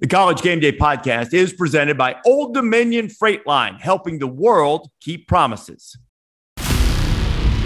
[0.00, 4.88] The College Game Day podcast is presented by Old Dominion Freight Line, helping the world
[5.02, 5.94] keep promises.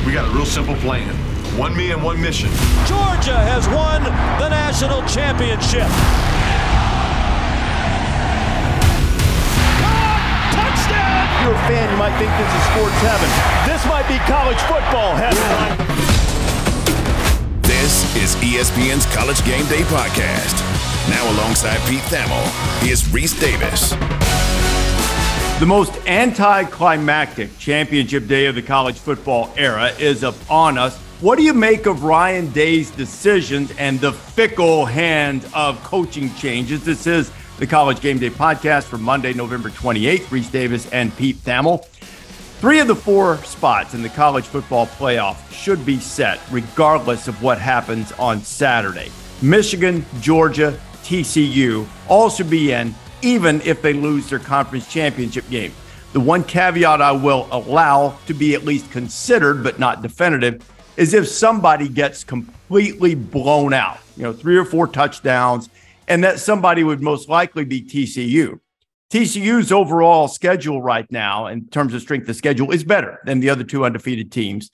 [0.04, 1.14] We got a real simple plan
[1.56, 2.48] one me and one mission.
[2.90, 5.86] Georgia has won the national championship.
[10.50, 11.30] touchdown!
[11.30, 13.30] If you're a fan, you might think this is sports heaven.
[13.70, 15.38] This might be college football heaven.
[17.62, 20.83] This is ESPN's College Game Day podcast.
[21.08, 23.90] Now, alongside Pete Thamel, here's Rece Davis.
[25.60, 30.96] The most anticlimactic championship day of the college football era is upon us.
[31.20, 36.84] What do you make of Ryan Day's decisions and the fickle hand of coaching changes?
[36.84, 40.24] This is the College Game Day podcast for Monday, November 28th.
[40.24, 41.84] Rece Davis and Pete Thamel.
[42.60, 47.42] Three of the four spots in the college football playoff should be set regardless of
[47.42, 49.10] what happens on Saturday.
[49.42, 55.72] Michigan, Georgia, TCU all should be in, even if they lose their conference championship game.
[56.12, 61.12] The one caveat I will allow to be at least considered, but not definitive, is
[61.12, 65.68] if somebody gets completely blown out, you know, three or four touchdowns,
[66.08, 68.60] and that somebody would most likely be TCU.
[69.12, 73.50] TCU's overall schedule right now, in terms of strength of schedule, is better than the
[73.50, 74.70] other two undefeated teams,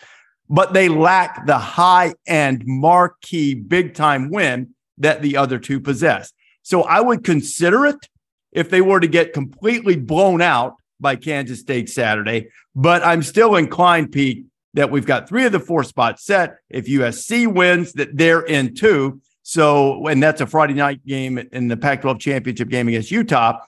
[0.48, 6.32] but they lack the high end marquee big time win that the other two possess.
[6.62, 8.08] So I would consider it
[8.52, 12.48] if they were to get completely blown out by Kansas State Saturday.
[12.74, 16.56] But I'm still inclined, Pete, that we've got three of the four spots set.
[16.68, 19.20] If USC wins, that they're in two.
[19.42, 23.58] So, and that's a Friday night game in the Pac 12 championship game against Utah.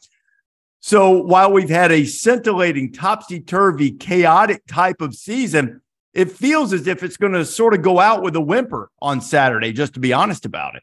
[0.81, 5.81] So, while we've had a scintillating, topsy turvy, chaotic type of season,
[6.13, 9.21] it feels as if it's going to sort of go out with a whimper on
[9.21, 10.83] Saturday, just to be honest about it.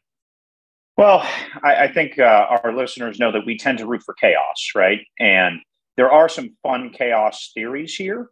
[0.96, 1.26] Well,
[1.62, 5.00] I, I think uh, our listeners know that we tend to root for chaos, right?
[5.18, 5.60] And
[5.96, 8.30] there are some fun chaos theories here.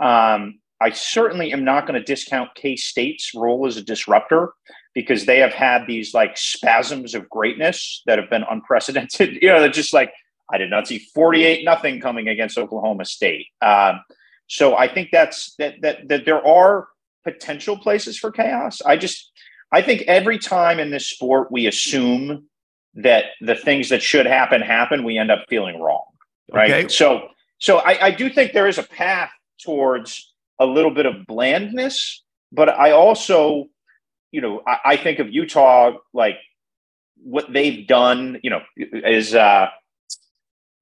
[0.00, 4.52] Um, I certainly am not going to discount K State's role as a disruptor
[4.94, 9.38] because they have had these like spasms of greatness that have been unprecedented.
[9.42, 10.12] You know, they're just like,
[10.52, 13.46] I did not see 48 nothing coming against Oklahoma State.
[13.62, 14.00] Um,
[14.48, 16.88] so I think that's that, that, that there are
[17.24, 18.80] potential places for chaos.
[18.82, 19.30] I just,
[19.72, 22.46] I think every time in this sport we assume
[22.94, 26.04] that the things that should happen happen, we end up feeling wrong.
[26.52, 26.70] Right.
[26.70, 26.88] Okay.
[26.88, 29.30] So so I, I do think there is a path
[29.62, 32.22] towards a little bit of blandness,
[32.52, 33.66] but I also,
[34.32, 36.36] you know, I, I think of Utah like
[37.22, 39.68] what they've done, you know, is uh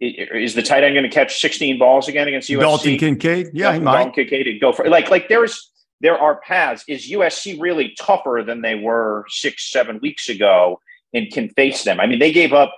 [0.00, 2.60] is the tight end going to catch 16 balls again against USC?
[2.60, 6.84] Dalton Kincaid, yeah, Dalton, Dalton Kincaid go for like like there's there are paths.
[6.88, 10.81] Is USC really tougher than they were six, seven weeks ago
[11.12, 12.00] and can face them?
[12.00, 12.75] I mean, they gave up,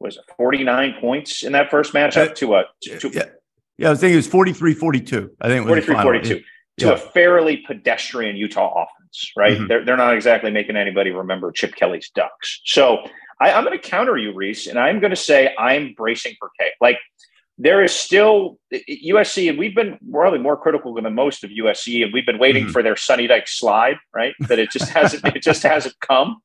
[0.00, 2.64] was it 49 points in that first matchup uh, to a.
[2.82, 3.24] To, yeah.
[3.78, 5.30] yeah, I was thinking it was 43 42.
[5.40, 6.42] I think it was 43 42
[6.78, 6.92] to yeah.
[6.92, 9.56] a fairly pedestrian Utah offense, right?
[9.56, 9.66] Mm-hmm.
[9.66, 12.60] They're, they're not exactly making anybody remember Chip Kelly's Ducks.
[12.64, 12.98] So
[13.40, 16.50] I, am going to counter you, Rece, and I'm going to say I'm bracing for
[16.58, 16.70] K.
[16.80, 16.98] Like,
[17.58, 22.12] there is still USC, and we've been probably more critical than most of USC, and
[22.12, 22.72] we've been waiting mm-hmm.
[22.72, 24.34] for their Sonny Dykes slide, right?
[24.40, 26.40] That it just hasn't it just hasn't come.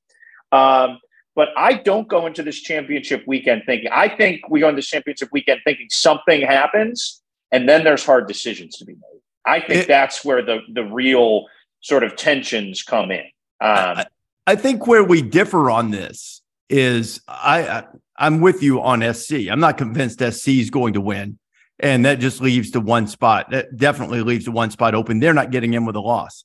[0.51, 0.99] Um,
[1.35, 3.89] but I don't go into this championship weekend thinking.
[3.93, 8.27] I think we go into this championship weekend thinking something happens, and then there's hard
[8.27, 9.21] decisions to be made.
[9.45, 11.45] I think it, that's where the the real
[11.81, 13.25] sort of tensions come in.
[13.61, 14.05] Um, I,
[14.45, 17.85] I think where we differ on this is I
[18.17, 19.49] I'm with you on SC.
[19.49, 21.39] I'm not convinced SC is going to win.
[21.79, 23.51] And that just leaves the one spot.
[23.51, 25.19] That definitely leaves the one spot open.
[25.19, 26.43] They're not getting in with a loss.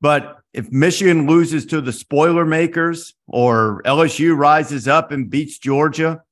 [0.00, 6.22] But if Michigan loses to the spoiler makers or LSU rises up and beats Georgia,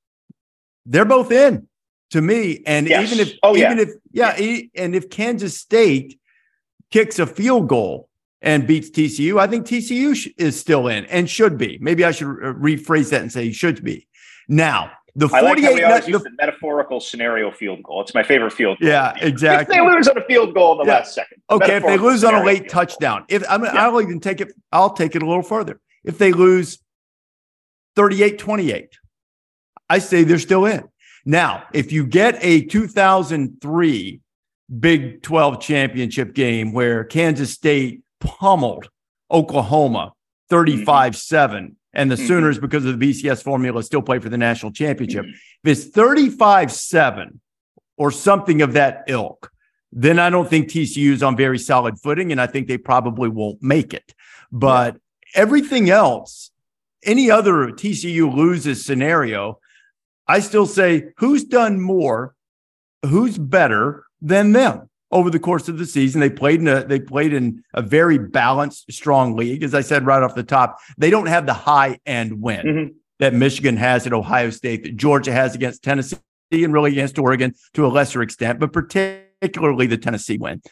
[0.87, 1.69] they're both in
[2.11, 2.63] to me.
[2.67, 3.13] And yes.
[3.13, 3.83] even if, oh, even yeah.
[3.83, 6.19] if, yeah, yeah, and if Kansas State
[6.91, 8.09] kicks a field goal
[8.41, 11.79] and beats TCU, I think TCU is still in and should be.
[11.81, 14.08] Maybe I should uh, rephrase that and say should be.
[14.49, 18.01] Now, the 48 I like how we always use the metaphorical scenario field goal.
[18.03, 18.89] It's my favorite field goal.
[18.89, 19.77] Yeah, exactly.
[19.77, 20.99] If they lose on a field goal in the yeah.
[20.99, 21.43] last second.
[21.51, 23.25] Okay, if they lose on a late touchdown.
[23.29, 23.87] If I mean, yeah.
[23.87, 25.81] I'll even take it, I'll take it a little further.
[26.05, 26.79] If they lose
[27.97, 28.89] 38-28,
[29.91, 30.89] I say they're still in.
[31.25, 34.21] Now, if you get a 2003
[34.81, 38.91] Big 12 championship game where Kansas State pummeled
[39.31, 40.55] Oklahoma mm-hmm.
[40.55, 42.27] 35 7 and the mm-hmm.
[42.27, 45.25] Sooners, because of the BCS formula, still play for the national championship.
[45.25, 45.69] Mm-hmm.
[45.69, 47.41] If it's 35 7
[47.97, 49.51] or something of that ilk,
[49.91, 53.29] then I don't think TCU is on very solid footing, and I think they probably
[53.29, 54.15] won't make it.
[54.53, 55.41] But yeah.
[55.43, 56.53] everything else,
[57.03, 59.59] any other TCU loses scenario,
[60.29, 62.37] I still say who's done more,
[63.03, 66.21] who's better than them over the course of the season.
[66.21, 69.63] They played in a they played in a very balanced, strong league.
[69.63, 72.93] As I said right off the top, they don't have the high end win mm-hmm.
[73.19, 76.19] that Michigan has at Ohio State, that Georgia has against Tennessee,
[76.53, 80.63] and really against Oregon to a lesser extent, but particularly the Tennessee win.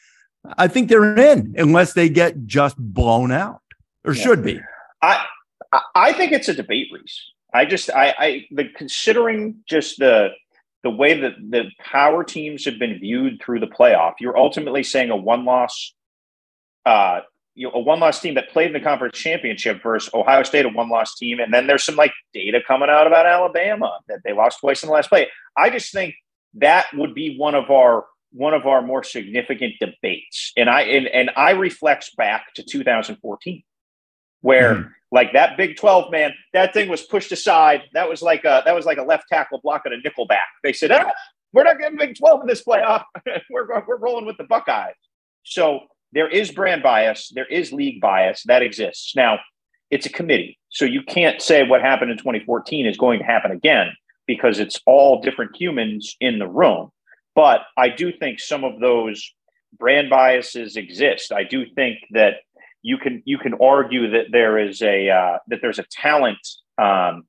[0.56, 3.62] I think they're in unless they get just blown out,
[4.04, 4.22] or yeah.
[4.22, 4.60] should be.
[5.02, 5.24] I
[5.94, 7.20] I think it's a debate, Rece.
[7.52, 10.30] I just I, I the considering just the
[10.82, 15.10] the way that the power teams have been viewed through the playoff, you're ultimately saying
[15.10, 15.94] a one loss,
[16.84, 17.20] uh,
[17.54, 20.66] you know, a one loss team that played in the conference championship versus Ohio State,
[20.66, 24.20] a one loss team, and then there's some like data coming out about Alabama that
[24.24, 25.28] they lost twice in the last play.
[25.56, 26.14] I just think
[26.54, 31.06] that would be one of our one of our more significant debates, and I and,
[31.08, 33.62] and I reflects back to 2014,
[34.46, 34.74] where.
[34.74, 37.82] Mm like that Big 12 man, that thing was pushed aside.
[37.94, 40.48] That was like a that was like a left tackle blocking a nickel back.
[40.62, 41.12] They said, ah,
[41.52, 43.04] we're not getting Big 12 in this playoff.
[43.50, 44.94] we're, we're rolling with the Buckeyes.
[45.44, 45.80] So
[46.12, 49.14] there is brand bias, there is league bias that exists.
[49.14, 49.38] Now,
[49.90, 50.58] it's a committee.
[50.70, 53.88] So you can't say what happened in 2014 is going to happen again
[54.26, 56.90] because it's all different humans in the room.
[57.34, 59.32] But I do think some of those
[59.78, 61.32] brand biases exist.
[61.32, 62.36] I do think that
[62.82, 66.38] you can you can argue that there is a uh, that there's a talent
[66.78, 67.24] um,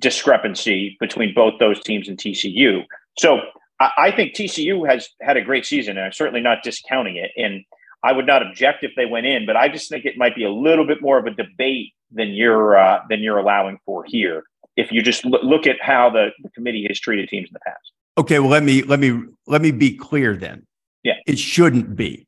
[0.00, 2.84] discrepancy between both those teams and TCU.
[3.18, 3.40] So
[3.80, 7.30] I, I, think TCU has had a great season, and I'm certainly not discounting it.
[7.36, 7.64] And
[8.02, 10.44] I would not object if they went in, but I just think it might be
[10.44, 14.44] a little bit more of a debate than you're uh, than you're allowing for here.
[14.76, 17.92] If you just look at how the, the committee has treated teams in the past.
[18.16, 20.64] Okay, well let me let me let me be clear then.
[21.02, 22.27] Yeah, it shouldn't be.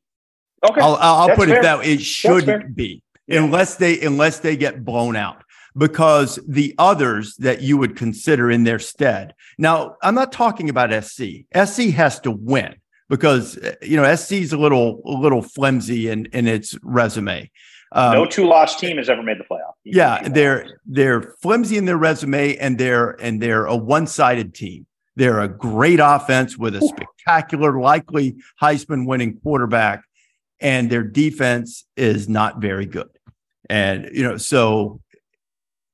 [0.63, 1.59] Okay, I'll, I'll put fair.
[1.59, 1.85] it that way.
[1.85, 5.43] It shouldn't be unless they unless they get blown out
[5.75, 9.33] because the others that you would consider in their stead.
[9.57, 11.45] Now, I'm not talking about SC.
[11.55, 12.75] SC has to win
[13.09, 17.49] because you know SC is a little a little flimsy in in its resume.
[17.93, 19.73] Um, no two loss team has ever made the playoff.
[19.83, 24.53] You yeah, they're they're flimsy in their resume and they're and they're a one sided
[24.53, 24.85] team.
[25.17, 30.03] They're a great offense with a spectacular, likely Heisman winning quarterback
[30.61, 33.09] and their defense is not very good.
[33.69, 35.01] And, you know, so,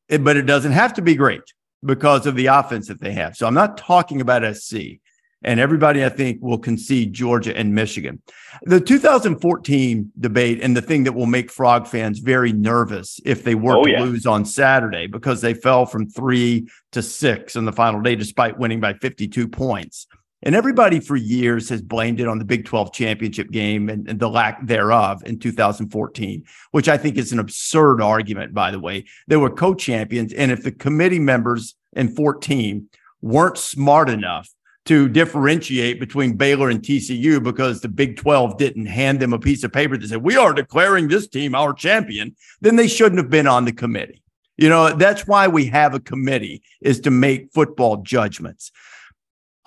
[0.10, 1.42] it, but it doesn't have to be great
[1.84, 3.36] because of the offense that they have.
[3.36, 5.00] So I'm not talking about SC.
[5.44, 8.22] And everybody, I think, will concede Georgia and Michigan.
[8.64, 13.54] The 2014 debate and the thing that will make Frog fans very nervous if they
[13.54, 14.02] were oh, to yeah.
[14.02, 18.58] lose on Saturday because they fell from three to six on the final day, despite
[18.58, 20.08] winning by 52 points.
[20.44, 24.19] And everybody for years has blamed it on the Big 12 championship game and, and,
[24.19, 29.06] the lack thereof in 2014, which I think is an absurd argument, by the way.
[29.28, 30.34] They were co champions.
[30.34, 32.88] And if the committee members in 14
[33.22, 34.50] weren't smart enough
[34.86, 39.63] to differentiate between Baylor and TCU because the Big 12 didn't hand them a piece
[39.63, 43.30] of paper that said, We are declaring this team our champion, then they shouldn't have
[43.30, 44.22] been on the committee.
[44.56, 48.72] You know, that's why we have a committee is to make football judgments.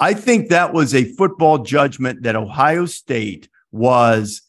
[0.01, 4.43] I think that was a football judgment that Ohio State was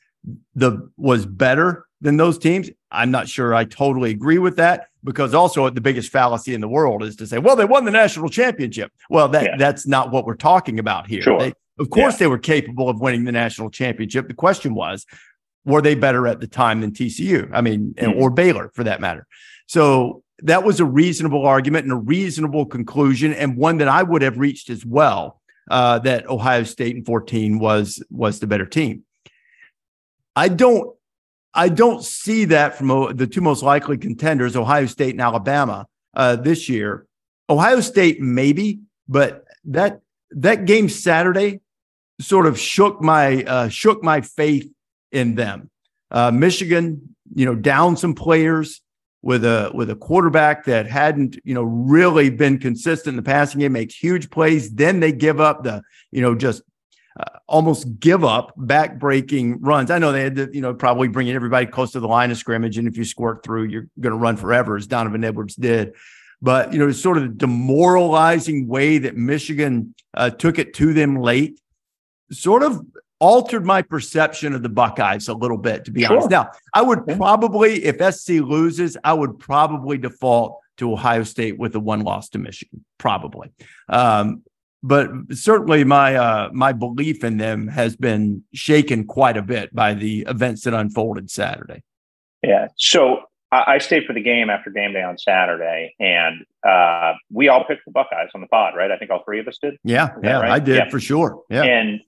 [0.55, 2.69] the was better than those teams.
[2.89, 6.67] I'm not sure I totally agree with that because also the biggest fallacy in the
[6.67, 8.91] world is to say, well, they won the national championship.
[9.09, 9.55] Well, that yeah.
[9.57, 11.21] that's not what we're talking about here.
[11.21, 11.39] Sure.
[11.39, 12.19] They, of course, yeah.
[12.19, 14.27] they were capable of winning the national championship.
[14.27, 15.05] The question was,
[15.65, 17.49] were they better at the time than TCU?
[17.53, 18.19] I mean, mm-hmm.
[18.19, 19.27] or Baylor for that matter.
[19.67, 24.21] So that was a reasonable argument and a reasonable conclusion, and one that I would
[24.21, 25.40] have reached as well
[25.71, 29.03] uh, that Ohio State in 14 was was the better team.
[30.35, 30.95] I don't
[31.53, 35.87] I don't see that from uh, the two most likely contenders, Ohio State and Alabama,
[36.13, 37.05] uh, this year.
[37.49, 40.01] Ohio State maybe, but that
[40.31, 41.61] that game Saturday
[42.19, 44.69] sort of shook my uh, shook my faith
[45.11, 45.69] in them.
[46.09, 48.81] Uh, Michigan, you know, down some players
[49.21, 53.59] with a with a quarterback that hadn't you know really been consistent in the passing
[53.59, 56.63] game makes huge plays then they give up the you know just
[57.19, 59.91] uh, almost give up back breaking runs.
[59.91, 62.37] I know they had to you know probably bringing everybody close to the line of
[62.37, 65.93] scrimmage and if you squirt through you're going to run forever as donovan edwards did.
[66.41, 70.93] But you know it's sort of the demoralizing way that michigan uh, took it to
[70.93, 71.59] them late
[72.31, 72.81] sort of
[73.21, 76.13] altered my perception of the Buckeyes a little bit, to be sure.
[76.13, 76.31] honest.
[76.31, 81.75] Now, I would probably, if SC loses, I would probably default to Ohio State with
[81.75, 83.51] a one loss to Michigan, probably.
[83.87, 84.43] Um,
[84.83, 89.93] but certainly, my uh, my belief in them has been shaken quite a bit by
[89.93, 91.83] the events that unfolded Saturday.
[92.41, 92.69] Yeah.
[92.77, 93.19] So
[93.51, 97.63] I, I stayed for the game after game day on Saturday, and uh, we all
[97.63, 98.89] picked the Buckeyes on the pod, right?
[98.89, 99.77] I think all three of us did.
[99.83, 100.51] Yeah, yeah, right?
[100.51, 100.89] I did yeah.
[100.89, 101.43] for sure.
[101.51, 102.01] Yeah, and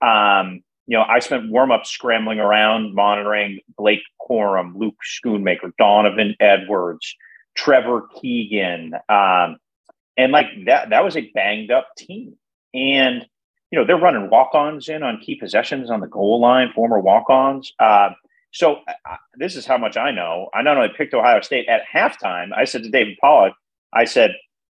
[0.00, 6.36] um, you know, I spent warm up scrambling around, monitoring Blake Corum, Luke Schoonmaker, Donovan
[6.38, 7.14] Edwards,
[7.56, 9.56] Trevor Keegan, um,
[10.16, 10.90] and like that.
[10.90, 12.36] That was a banged up team,
[12.72, 13.26] and
[13.70, 17.00] you know they're running walk ons in on key possessions on the goal line, former
[17.00, 17.72] walk ons.
[17.80, 18.10] Uh,
[18.52, 18.80] so
[19.34, 20.48] this is how much I know.
[20.54, 22.52] I not only picked Ohio State at halftime.
[22.56, 23.52] I said to David Pollack,
[23.92, 24.34] I said,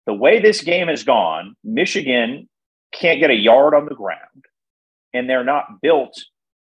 [0.07, 2.49] the way this game has gone, Michigan
[2.93, 4.47] can't get a yard on the ground
[5.17, 6.17] and they're not built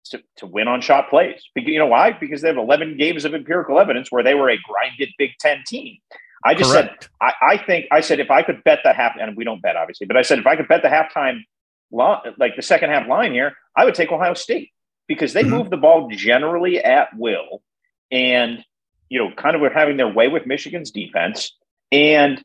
[0.05, 1.43] to, to win on shot plays.
[1.53, 2.11] Because, you know why?
[2.11, 5.63] Because they have 11 games of empirical evidence where they were a grinded Big Ten
[5.65, 5.97] team.
[6.45, 7.03] I just Correct.
[7.03, 9.61] said, I, I, think, I said, if I could bet the half, and we don't
[9.61, 11.41] bet obviously, but I said, if I could bet the halftime,
[11.91, 14.69] line like the second half line here, I would take Ohio State
[15.07, 15.51] because they mm-hmm.
[15.51, 17.61] move the ball generally at will.
[18.11, 18.63] And,
[19.09, 21.55] you know, kind of were having their way with Michigan's defense.
[21.91, 22.43] And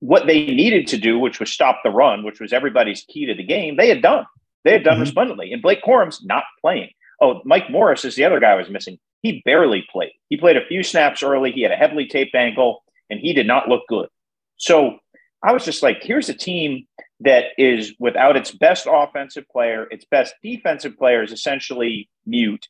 [0.00, 3.34] what they needed to do, which was stop the run, which was everybody's key to
[3.34, 4.26] the game, they had done.
[4.66, 5.02] They had done mm-hmm.
[5.02, 5.52] resplendently.
[5.52, 6.90] And Blake Corum's not playing.
[7.20, 8.98] Oh, Mike Morris is the other guy I was missing.
[9.22, 10.10] He barely played.
[10.28, 11.52] He played a few snaps early.
[11.52, 14.08] He had a heavily taped ankle, and he did not look good.
[14.56, 14.98] So
[15.40, 16.88] I was just like, here's a team
[17.20, 22.66] that is without its best offensive player, its best defensive player is essentially mute,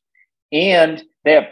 [0.52, 1.46] and they have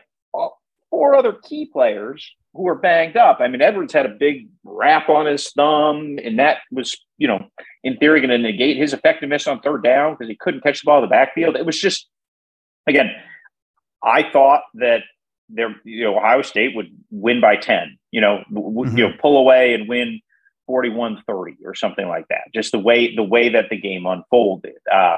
[0.90, 3.38] four other key players who are banged up.
[3.40, 7.46] I mean, Edwards had a big wrap on his thumb, and that was, you know,
[7.82, 10.86] in theory going to negate his effectiveness on third down because he couldn't catch the
[10.86, 11.56] ball in the backfield.
[11.56, 12.08] It was just,
[12.86, 13.10] again,
[14.02, 15.02] I thought that
[15.48, 18.96] there, you know, Ohio State would win by 10, you know, mm-hmm.
[18.96, 20.20] you know, pull away and win
[20.70, 22.44] 41-30 or something like that.
[22.54, 24.76] Just the way the way that the game unfolded.
[24.90, 25.16] Uh,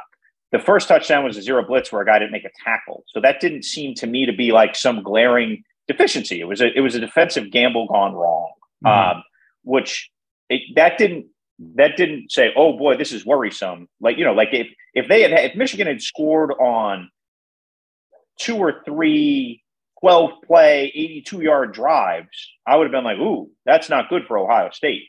[0.52, 3.04] the first touchdown was a zero blitz where a guy didn't make a tackle.
[3.08, 6.40] So that didn't seem to me to be like some glaring deficiency.
[6.40, 8.52] It was a it was a defensive gamble gone wrong,
[8.84, 9.16] mm-hmm.
[9.18, 9.24] um,
[9.62, 10.10] which
[10.48, 11.26] it, that didn't
[11.76, 13.88] that didn't say, oh boy, this is worrisome.
[14.00, 17.10] Like you know, like if if they had if Michigan had scored on
[18.38, 19.62] two or three
[20.00, 24.38] 12 play 82 yard drives, I would have been like, ooh, that's not good for
[24.38, 25.04] Ohio State.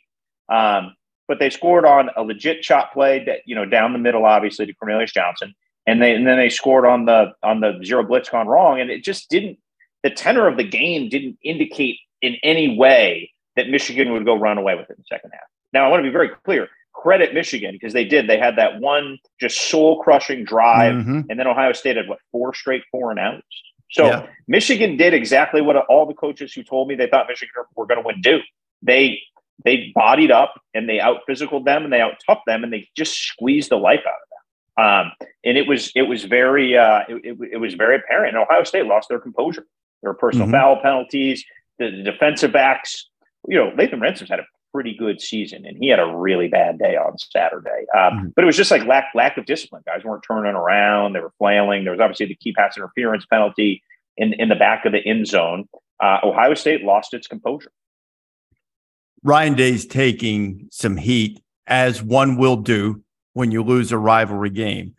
[0.49, 0.95] Um,
[1.27, 4.65] but they scored on a legit chop play that you know down the middle, obviously
[4.65, 5.53] to Cornelius Johnson,
[5.85, 8.89] and they and then they scored on the on the zero blitz gone wrong, and
[8.89, 9.59] it just didn't
[10.07, 14.57] the tenor of the game didn't indicate in any way that Michigan would go run
[14.57, 15.41] away with it in the second half.
[15.73, 16.69] Now, I want to be very clear.
[16.93, 18.29] Credit Michigan because they did.
[18.29, 21.21] They had that one just soul crushing drive, mm-hmm.
[21.29, 23.43] and then Ohio State had what four straight four and outs.
[23.91, 24.27] So yeah.
[24.47, 28.01] Michigan did exactly what all the coaches who told me they thought Michigan were going
[28.01, 28.39] to win do.
[28.81, 29.19] They
[29.63, 32.87] they bodied up and they out physicaled them and they out toughed them and they
[32.95, 34.37] just squeezed the life out of them.
[34.85, 35.11] Um,
[35.43, 38.35] and it was it was very uh, it, it, it was very apparent.
[38.35, 39.65] And Ohio State lost their composure.
[40.01, 40.55] There were personal mm-hmm.
[40.55, 41.43] foul penalties.
[41.79, 43.07] The, the, defensive backs,
[43.47, 46.79] you know, Lathan Ransom's had a pretty good season, and he had a really bad
[46.79, 47.85] day on Saturday.
[47.95, 48.27] Um, mm-hmm.
[48.35, 49.83] But it was just like lack lack of discipline.
[49.85, 51.83] Guys weren't turning around; they were flailing.
[51.83, 53.83] There was obviously the key pass interference penalty
[54.17, 55.67] in in the back of the end zone.
[56.01, 57.71] Uh, Ohio State lost its composure.
[59.23, 64.95] Ryan Day's taking some heat, as one will do when you lose a rivalry game.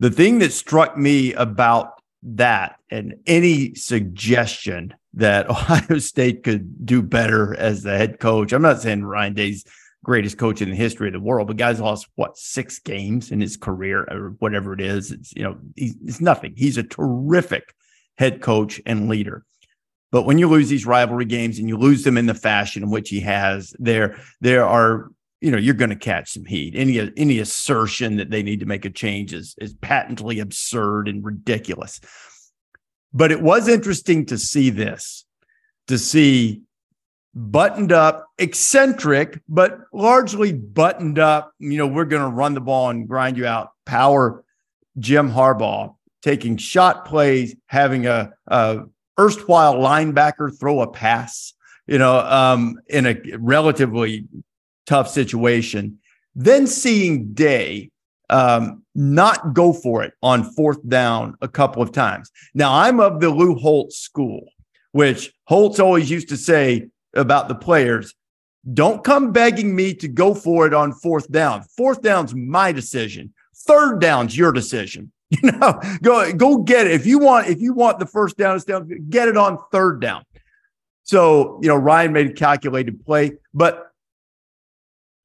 [0.00, 1.93] The thing that struck me about
[2.24, 8.52] that and any suggestion that Ohio State could do better as the head coach.
[8.52, 9.64] I'm not saying Ryan Day's
[10.04, 13.40] greatest coach in the history of the world, but guys lost what six games in
[13.40, 15.10] his career or whatever it is.
[15.10, 16.54] It's you know it's nothing.
[16.56, 17.74] He's a terrific
[18.16, 19.44] head coach and leader.
[20.12, 22.90] But when you lose these rivalry games and you lose them in the fashion in
[22.90, 25.10] which he has, there there are
[25.44, 26.74] you know you're going to catch some heat.
[26.74, 31.22] Any any assertion that they need to make a change is is patently absurd and
[31.22, 32.00] ridiculous.
[33.12, 35.26] But it was interesting to see this,
[35.88, 36.62] to see
[37.34, 41.52] buttoned up, eccentric, but largely buttoned up.
[41.58, 43.72] You know, we're going to run the ball and grind you out.
[43.84, 44.44] Power
[44.98, 48.84] Jim Harbaugh taking shot plays, having a, a
[49.20, 51.52] erstwhile linebacker throw a pass,
[51.86, 54.26] you know, um, in a relatively
[54.86, 55.98] tough situation.
[56.34, 57.90] Then seeing Day
[58.30, 62.30] um, not go for it on fourth down a couple of times.
[62.54, 64.48] Now, I'm of the Lou Holtz school,
[64.92, 68.14] which Holtz always used to say about the players
[68.72, 71.64] don't come begging me to go for it on fourth down.
[71.76, 73.34] Fourth down's my decision.
[73.54, 75.10] Third down's your decision.
[75.42, 76.92] You know, go go get it.
[76.92, 80.22] If you want, if you want the first down, down, get it on third down.
[81.02, 83.90] So, you know, Ryan made a calculated play, but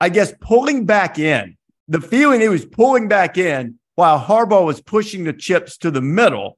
[0.01, 4.81] I guess pulling back in, the feeling he was pulling back in while Harbaugh was
[4.81, 6.57] pushing the chips to the middle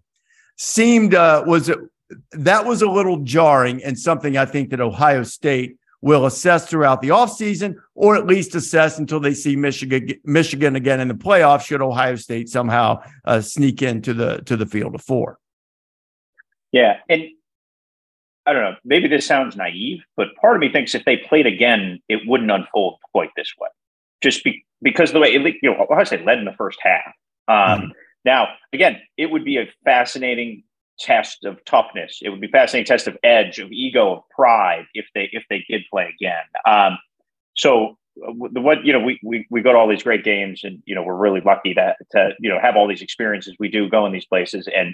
[0.57, 1.71] seemed uh, was
[2.31, 7.01] that was a little jarring and something I think that Ohio State will assess throughout
[7.01, 11.65] the offseason or at least assess until they see Michigan Michigan again in the playoffs
[11.65, 15.39] should Ohio State somehow uh, sneak into the to the field of four.
[16.71, 17.23] Yeah, and
[18.45, 21.45] I don't know, maybe this sounds naive, but part of me thinks if they played
[21.45, 23.69] again, it wouldn't unfold quite this way.
[24.21, 27.13] Just be, because the way it, you know, Ohio say led in the first half.
[27.47, 27.91] Um, mm-hmm.
[28.25, 30.63] Now, again, it would be a fascinating
[30.99, 32.19] test of toughness.
[32.21, 35.43] It would be a fascinating test of edge, of ego, of pride if they if
[35.49, 36.43] they did play again.
[36.65, 36.97] Um,
[37.55, 40.81] so the what you know we, we we go to all these great games and
[40.85, 43.89] you know we're really lucky to to you know have all these experiences we do
[43.89, 44.93] go in these places and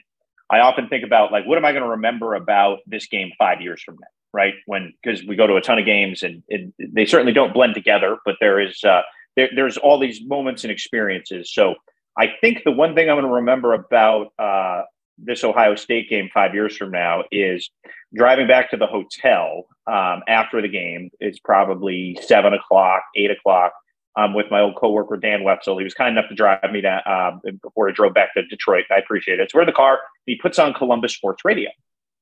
[0.49, 3.61] I often think about like what am I going to remember about this game five
[3.61, 6.73] years from now right when because we go to a ton of games and it,
[6.77, 9.01] they certainly don't blend together but there is uh,
[9.35, 11.75] there, there's all these moments and experiences so
[12.17, 14.81] I think the one thing I'm going to remember about uh,
[15.17, 17.69] this Ohio State game five years from now is
[18.15, 21.11] driving back to the hotel um, after the game.
[21.19, 23.73] It's probably seven o'clock, eight o'clock.
[24.17, 27.11] Um, with my old coworker Dan Wetzel, he was kind enough to drive me to
[27.11, 28.85] um, before I drove back to Detroit.
[28.89, 29.51] I appreciate it.
[29.51, 29.99] So we're in the car.
[30.25, 31.69] He puts on Columbus Sports Radio,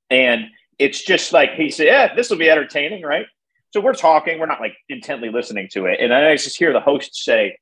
[0.09, 0.47] and
[0.77, 3.25] it's just like he said, "Yeah, this will be entertaining, right?"
[3.71, 4.39] So we're talking.
[4.39, 7.57] We're not like intently listening to it, and I just hear the host say,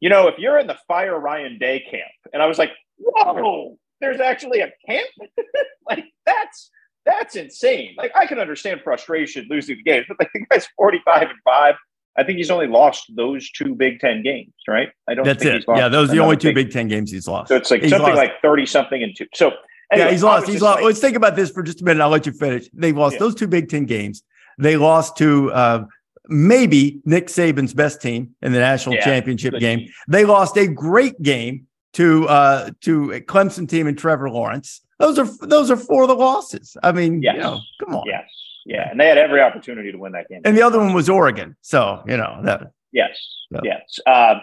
[0.00, 3.78] you know, if you're in the Fire Ryan Day camp, and I was like, whoa,
[4.00, 5.08] there's actually a camp?
[5.88, 6.70] like, that's
[7.04, 7.94] that's insane.
[7.96, 11.74] Like, I can understand frustration losing the games, but like, the guy's 45 and 5.
[12.18, 14.88] I think he's only lost those two Big Ten games, right?
[15.08, 15.64] I don't That's it.
[15.68, 17.48] yeah, those are the only two Big, Big Ten games he's lost.
[17.48, 18.16] So it's like he's something lost.
[18.16, 19.26] like 30 something and two.
[19.34, 19.52] So
[19.92, 20.46] anyway, yeah, he's lost.
[20.46, 20.76] He's lost.
[20.76, 22.02] Like, Let's think about this for just a minute.
[22.02, 22.68] I'll let you finish.
[22.72, 23.20] They lost yeah.
[23.20, 24.22] those two Big Ten games.
[24.58, 25.84] They lost to uh,
[26.28, 29.80] maybe Nick Saban's best team in the national yeah, championship game.
[29.80, 29.90] Team.
[30.08, 34.82] They lost a great game to uh to a Clemson team and Trevor Lawrence.
[34.98, 36.76] Those are those are four of the losses.
[36.82, 37.34] I mean, yes.
[37.36, 38.04] you know, come on.
[38.06, 38.24] Yes.
[38.66, 38.90] Yeah.
[38.90, 40.42] And they had every opportunity to win that game.
[40.44, 41.56] And the other one was Oregon.
[41.62, 43.18] So, you know, that Yes.
[43.52, 43.60] So.
[43.62, 43.98] Yes.
[44.06, 44.42] Um,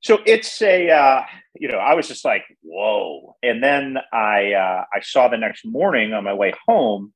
[0.00, 1.22] so it's a uh,
[1.58, 3.36] you know, I was just like, whoa.
[3.42, 7.12] And then I uh, I saw the next morning on my way home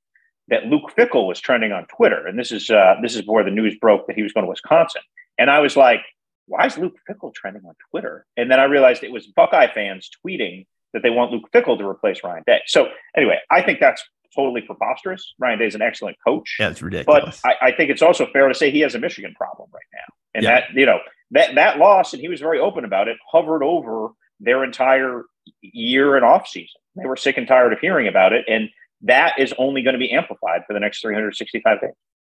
[0.49, 3.51] that Luke Fickell was trending on Twitter, and this is uh, this is where the
[3.51, 5.03] news broke that he was going to Wisconsin.
[5.39, 6.01] And I was like,
[6.47, 8.27] why is Luke Fickell trending on Twitter?
[8.37, 11.87] And then I realized it was Buckeye fans tweeting that they want Luke Fickell to
[11.87, 12.61] replace Ryan Day.
[12.67, 14.03] So anyway, I think that's
[14.35, 15.35] totally preposterous.
[15.39, 16.57] Ryan Day is an excellent coach.
[16.59, 17.41] Yeah, it's ridiculous.
[17.43, 19.83] But I, I, think it's also fair to say he has a Michigan problem right
[19.93, 20.61] now, and yeah.
[20.61, 20.99] that you know
[21.33, 24.11] that that loss, and he was very open about it, hovered over
[24.41, 25.25] their entire
[25.61, 26.81] year and off season.
[26.97, 28.69] They were sick and tired of hearing about it, and
[29.03, 31.91] that is only going to be amplified for the next 365 days.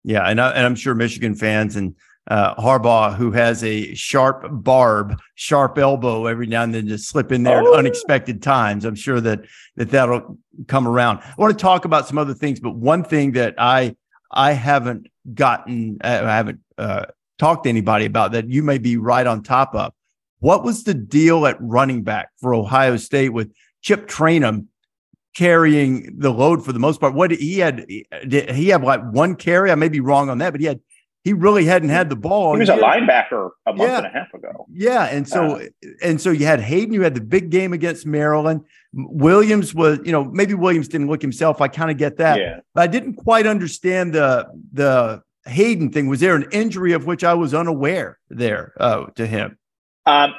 [0.03, 1.95] Yeah, and, I, and I'm sure Michigan fans and
[2.31, 7.29] uh, Harbaugh, who has a sharp barb, sharp elbow every now and then to slip
[7.33, 7.73] in there oh.
[7.73, 8.85] at unexpected times.
[8.85, 9.41] I'm sure that
[9.75, 11.19] that that'll come around.
[11.19, 13.97] I want to talk about some other things, but one thing that I
[14.31, 18.95] I haven't gotten, uh, I haven't uh, talked to anybody about that you may be
[18.95, 19.91] right on top of.
[20.39, 24.67] What was the deal at running back for Ohio State with Chip Trayanum
[25.35, 27.13] carrying the load for the most part.
[27.13, 27.87] What he had,
[28.27, 29.71] did he have like one carry?
[29.71, 30.81] I may be wrong on that, but he had,
[31.23, 32.53] he really hadn't had the ball.
[32.53, 33.97] He was a linebacker a month yeah.
[33.97, 34.65] and a half ago.
[34.71, 35.65] Yeah, and so uh,
[36.01, 36.93] and so you had Hayden.
[36.93, 38.65] You had the big game against Maryland.
[38.93, 41.61] Williams was, you know, maybe Williams didn't look himself.
[41.61, 42.59] I kind of get that, yeah.
[42.73, 46.07] but I didn't quite understand the the Hayden thing.
[46.07, 49.57] Was there an injury of which I was unaware there uh, to him?
[50.07, 50.33] Um,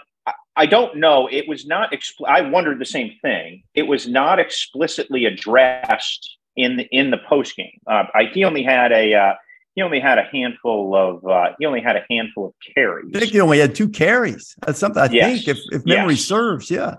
[0.56, 1.28] I don't know.
[1.30, 1.92] It was not.
[1.92, 3.62] Expl- I wondered the same thing.
[3.74, 7.80] It was not explicitly addressed in the in the post game.
[7.86, 9.34] Uh, I, he only had a uh,
[9.74, 13.10] he only had a handful of uh, he only had a handful of carries.
[13.14, 14.54] I think he only had two carries.
[14.66, 15.44] That's something I yes.
[15.44, 16.24] think, if if memory yes.
[16.24, 16.70] serves.
[16.70, 16.96] Yeah.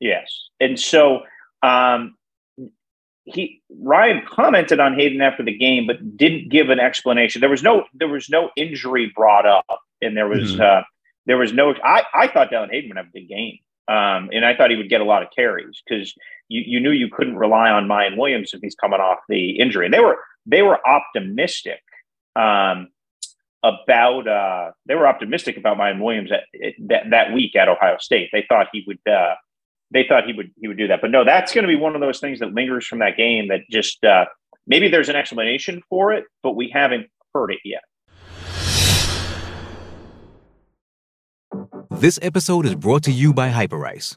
[0.00, 1.20] Yes, and so
[1.62, 2.16] um,
[3.24, 7.40] he Ryan commented on Hayden after the game, but didn't give an explanation.
[7.40, 10.52] There was no there was no injury brought up, and there was.
[10.52, 10.82] Mm-hmm uh,
[11.26, 11.74] there was no.
[11.84, 14.76] I, I thought Dallan Hayden would have a big game, um, and I thought he
[14.76, 16.14] would get a lot of carries because
[16.48, 19.84] you, you knew you couldn't rely on Miyan Williams if he's coming off the injury.
[19.84, 21.80] And they were they were optimistic
[22.40, 22.88] um,
[23.62, 26.44] about uh, they were optimistic about Miyan Williams at,
[26.88, 28.30] that that week at Ohio State.
[28.32, 28.98] They thought he would.
[29.06, 29.34] Uh,
[29.92, 31.94] they thought he would he would do that, but no, that's going to be one
[31.94, 33.48] of those things that lingers from that game.
[33.48, 34.26] That just uh,
[34.66, 37.82] maybe there's an explanation for it, but we haven't heard it yet.
[41.90, 44.16] This episode is brought to you by Hyperice,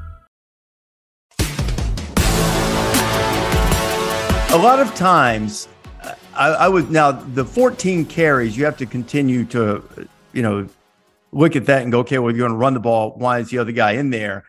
[4.51, 5.69] A lot of times
[6.33, 9.81] I, I now the 14 carries you have to continue to
[10.33, 10.67] you know
[11.31, 13.49] look at that and go okay well you're going to run the ball why is
[13.49, 14.43] the other guy in there?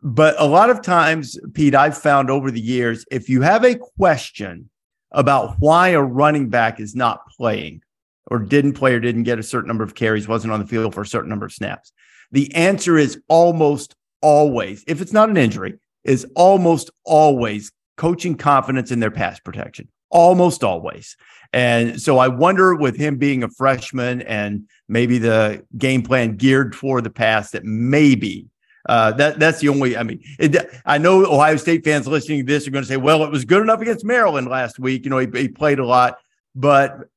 [0.00, 3.74] But a lot of times pete i've found over the years if you have a
[3.74, 4.70] question
[5.10, 7.82] about why a running back is not playing
[8.30, 10.94] or didn't play or didn't get a certain number of carries wasn't on the field
[10.94, 11.92] for a certain number of snaps
[12.30, 15.74] the answer is almost always if it's not an injury
[16.04, 21.16] is almost always coaching confidence in their pass protection almost always.
[21.52, 26.74] And so I wonder with him being a freshman and maybe the game plan geared
[26.74, 28.48] for the pass that maybe
[28.88, 29.96] uh, that that's the only.
[29.96, 32.96] I mean, it, I know Ohio State fans listening to this are going to say,
[32.96, 35.86] "Well, it was good enough against Maryland last week." You know, he, he played a
[35.86, 36.18] lot,
[36.56, 37.08] but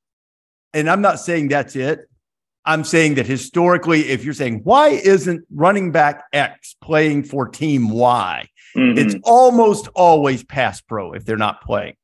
[0.75, 2.07] and I'm not saying that's it.
[2.65, 7.89] I'm saying that historically, if you're saying why isn't running back X playing for team
[7.89, 8.97] Y, Mm-hmm.
[8.97, 11.95] It's almost always pass pro if they're not playing.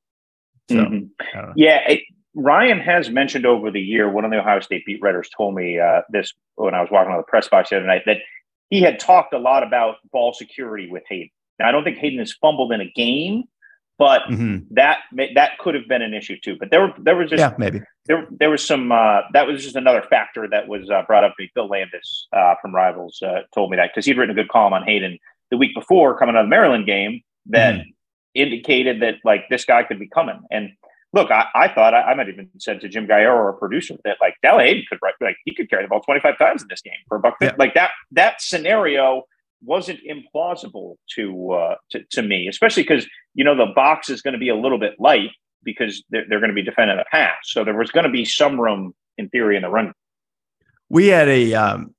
[0.69, 1.51] So, mm-hmm.
[1.55, 2.01] yeah, it,
[2.33, 4.09] Ryan has mentioned over the year.
[4.09, 7.11] One of the Ohio State beat writers told me uh, this when I was walking
[7.11, 8.17] on the press box the other night that
[8.69, 11.29] he had talked a lot about ball security with Hayden.
[11.59, 13.43] Now, I don't think Hayden has fumbled in a game,
[14.01, 14.57] but mm-hmm.
[14.71, 14.97] that
[15.35, 16.55] that could have been an issue too.
[16.59, 19.61] But there were there was just yeah maybe there there was some uh, that was
[19.63, 21.51] just another factor that was uh, brought up to me.
[21.53, 24.73] Phil Landis uh, from Rivals uh, told me that because he'd written a good column
[24.73, 25.19] on Hayden
[25.51, 27.83] the week before coming out of the Maryland game that mm.
[28.33, 30.39] indicated that like this guy could be coming.
[30.49, 30.71] And
[31.13, 33.97] look, I, I thought I, I, might even said to Jim Gallero or a producer,
[34.03, 36.81] that like Dell Hayden could like he could carry the ball 25 times in this
[36.81, 37.35] game for a buck.
[37.39, 37.53] Yeah.
[37.59, 39.25] Like that that scenario
[39.63, 44.33] wasn't implausible to uh, to, to me, especially because you know the box is going
[44.33, 45.29] to be a little bit light
[45.63, 47.37] because they're, they're going to be defending a pass.
[47.43, 49.93] So there was going to be some room in theory in the run.
[50.89, 51.95] We had a um,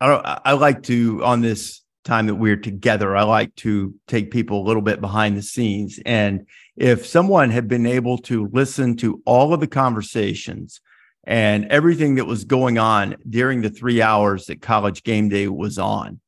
[0.00, 4.30] I don't I like to on this time that we're together, I like to take
[4.30, 5.98] people a little bit behind the scenes.
[6.04, 6.46] And
[6.76, 10.80] if someone had been able to listen to all of the conversations
[11.24, 15.78] and everything that was going on during the three hours that college game day was
[15.78, 16.20] on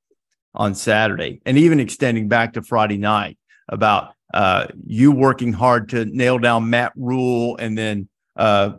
[0.56, 3.38] on Saturday, and even extending back to Friday night
[3.68, 8.72] about uh, you working hard to nail down Matt Rhule and then uh,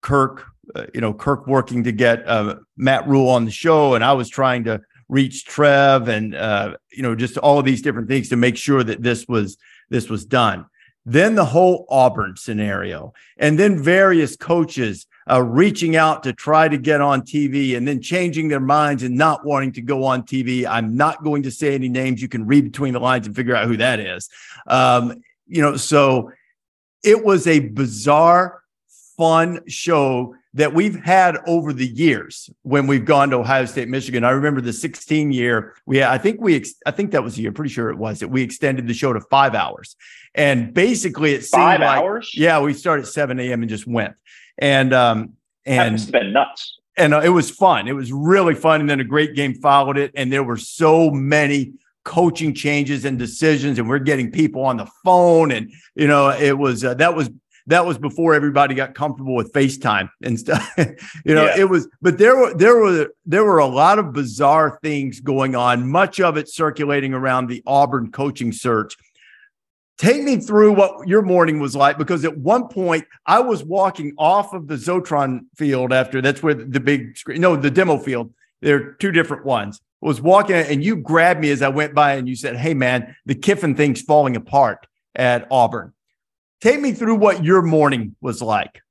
[0.00, 3.94] Kirk, uh, you know, Kirk working to get uh, Matt Rhule on the show.
[3.94, 4.80] And I was trying to
[5.12, 8.82] reach Trev and uh, you know just all of these different things to make sure
[8.82, 9.58] that this was
[9.90, 10.64] this was done.
[11.04, 16.78] Then the whole Auburn scenario, and then various coaches uh, reaching out to try to
[16.78, 20.66] get on TV, and then changing their minds and not wanting to go on TV.
[20.66, 22.20] I'm not going to say any names.
[22.20, 24.28] You can read between the lines and figure out who that is.
[24.66, 26.30] Um, you know, so
[27.02, 28.62] it was a bizarre,
[29.16, 34.22] fun show that we've had over the years when we've gone to Ohio State, Michigan.
[34.22, 37.52] I remember the 16 year we, I think we, I think that was the year,
[37.52, 39.96] pretty sure it was that we extended the show to five hours.
[40.34, 42.32] And basically it seemed five like, hours.
[42.34, 42.60] Yeah.
[42.60, 43.62] We started at 7 a.m.
[43.62, 44.14] and just went.
[44.58, 45.34] And, um,
[45.64, 46.78] and it's been nuts.
[46.96, 47.88] And uh, it was fun.
[47.88, 48.80] It was really fun.
[48.80, 50.12] And then a great game followed it.
[50.14, 51.72] And there were so many
[52.04, 56.58] coaching changes and decisions and we're getting people on the phone and you know it
[56.58, 57.30] was uh, that was
[57.66, 60.68] that was before everybody got comfortable with FaceTime and stuff.
[61.24, 61.58] you know, yeah.
[61.58, 65.54] it was, but there were there were there were a lot of bizarre things going
[65.54, 68.96] on, much of it circulating around the Auburn coaching search.
[69.98, 74.14] Take me through what your morning was like because at one point I was walking
[74.18, 78.32] off of the Zotron field after that's where the big screen, no, the demo field.
[78.62, 79.80] There are two different ones.
[80.02, 82.74] I was walking and you grabbed me as I went by and you said, Hey
[82.74, 85.92] man, the Kiffin thing's falling apart at Auburn.
[86.60, 88.81] Take me through what your morning was like.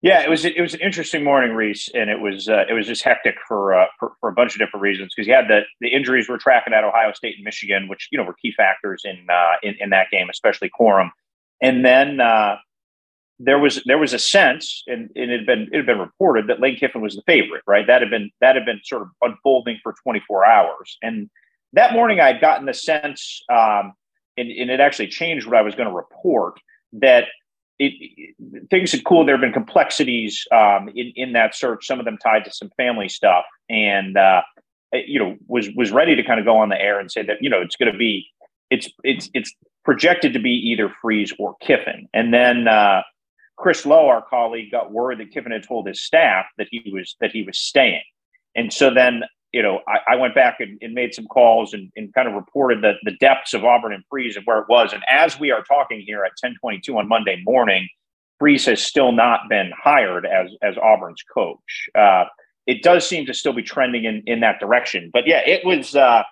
[0.00, 2.86] Yeah, it was it was an interesting morning, Rece, and it was uh, it was
[2.86, 5.62] just hectic for, uh, for, for a bunch of different reasons because you had the
[5.80, 9.02] the injuries we're tracking at Ohio State and Michigan, which you know were key factors
[9.04, 11.10] in uh, in, in that game, especially Corum,
[11.60, 12.58] and then uh,
[13.40, 16.46] there was there was a sense, and, and, it had been it had been reported
[16.48, 17.86] that Lane Kiffin was the favorite, right?
[17.86, 21.28] That had been that had been sort of unfolding for 24 hours, and
[21.72, 23.94] that morning I had gotten the sense, um,
[24.36, 26.60] and, and it actually changed what I was going to report
[26.94, 27.24] that
[27.78, 28.34] it,
[28.70, 29.28] things had cooled.
[29.28, 31.86] There have been complexities um, in in that search.
[31.86, 34.42] Some of them tied to some family stuff, and uh,
[34.92, 37.38] you know was was ready to kind of go on the air and say that
[37.40, 38.26] you know it's going to be
[38.70, 43.02] it's it's it's projected to be either Freeze or Kiffin, and then uh,
[43.56, 47.16] Chris Low, our colleague, got word that Kiffin had told his staff that he was
[47.20, 48.02] that he was staying,
[48.54, 51.90] and so then you know, I, I went back and, and, made some calls and,
[51.96, 54.92] and, kind of reported the, the depths of Auburn and Freeze and where it was.
[54.92, 57.88] And as we are talking here at 1022 on Monday morning,
[58.38, 61.88] Freeze has still not been hired as, as Auburn's coach.
[61.94, 62.24] Uh,
[62.66, 65.10] it does seem to still be trending in, in that direction.
[65.12, 66.22] But yeah, it was, uh,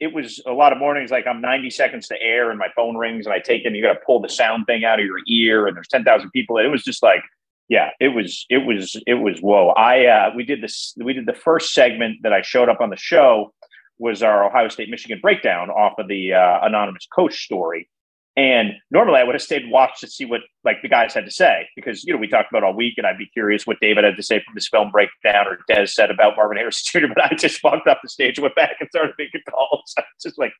[0.00, 2.96] it was a lot of mornings like I'm 90 seconds to air and my phone
[2.96, 5.20] rings and I take it you got to pull the sound thing out of your
[5.28, 6.58] ear and there's 10,000 people.
[6.58, 7.22] and It was just like,
[7.68, 9.68] yeah, it was it was it was whoa.
[9.70, 12.90] I uh, we did this we did the first segment that I showed up on
[12.90, 13.52] the show
[13.98, 17.88] was our Ohio State Michigan breakdown off of the uh, anonymous coach story.
[18.36, 21.24] And normally I would have stayed and watched to see what like the guys had
[21.24, 23.80] to say because you know we talked about all week and I'd be curious what
[23.80, 27.06] David had to say from his film breakdown or Des said about Marvin Harrison Jr.
[27.14, 29.94] But I just walked off the stage, went back and started making calls.
[29.98, 30.52] I was just like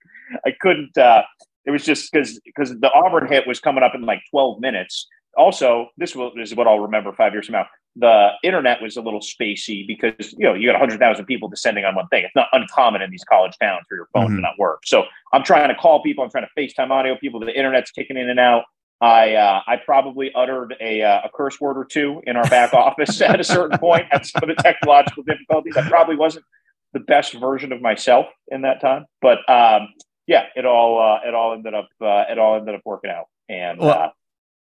[0.47, 0.97] I couldn't.
[0.97, 1.23] Uh,
[1.67, 5.07] it was just because because the Auburn hit was coming up in like 12 minutes
[5.37, 7.67] also, this is what I'll remember five years from now.
[7.99, 11.95] The internet was a little spacey because you know you got 100,000 people descending on
[11.95, 12.25] one thing.
[12.25, 14.37] It's not uncommon in these college towns for your phone mm-hmm.
[14.37, 14.81] to not work.
[14.85, 16.23] So I'm trying to call people.
[16.23, 17.41] I'm trying to FaceTime audio people.
[17.41, 18.65] The internet's kicking in and out.
[19.01, 22.73] I uh, I probably uttered a, uh, a curse word or two in our back
[22.73, 25.77] office at a certain point at some of the technological difficulties.
[25.77, 26.45] I probably wasn't
[26.93, 29.89] the best version of myself in that time, but um,
[30.27, 33.27] yeah, it all uh, it all ended up uh, it all ended up working out.
[33.49, 34.09] And well, uh,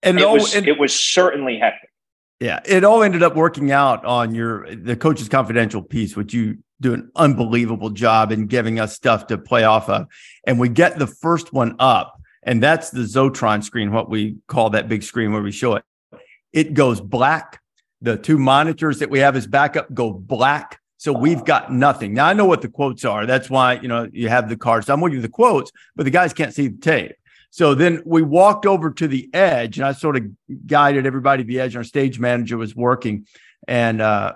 [0.06, 1.90] and it, was, and, it was certainly hectic.
[2.40, 6.58] Yeah, it all ended up working out on your the coach's confidential piece, which you
[6.82, 10.08] do an unbelievable job in giving us stuff to play off of.
[10.46, 14.72] And we get the first one up, and that's the Zotron screen, what we call
[14.72, 15.84] that big screen where we show it.
[16.52, 17.62] It goes black.
[18.02, 20.80] The two monitors that we have as backup go black.
[20.98, 22.14] So we've got nothing.
[22.14, 23.26] Now I know what the quotes are.
[23.26, 24.88] That's why you know you have the cards.
[24.88, 27.14] So I'm with you the quotes, but the guys can't see the tape.
[27.56, 30.26] So then we walked over to the edge, and I sort of
[30.68, 31.78] guided everybody to the edge.
[31.78, 33.28] Our stage manager was working,
[33.66, 34.34] and uh,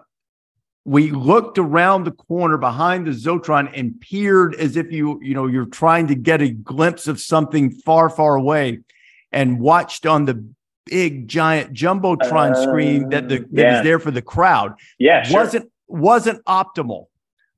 [0.86, 5.48] we looked around the corner behind the Zotron and peered as if you, you know,
[5.48, 8.80] you're trying to get a glimpse of something far, far away,
[9.34, 10.42] and watched on the
[10.86, 13.78] big giant jumbotron uh, screen that the that yeah.
[13.80, 14.76] is there for the crowd.
[14.98, 15.42] Yeah, sure.
[15.42, 17.08] wasn't wasn't optimal.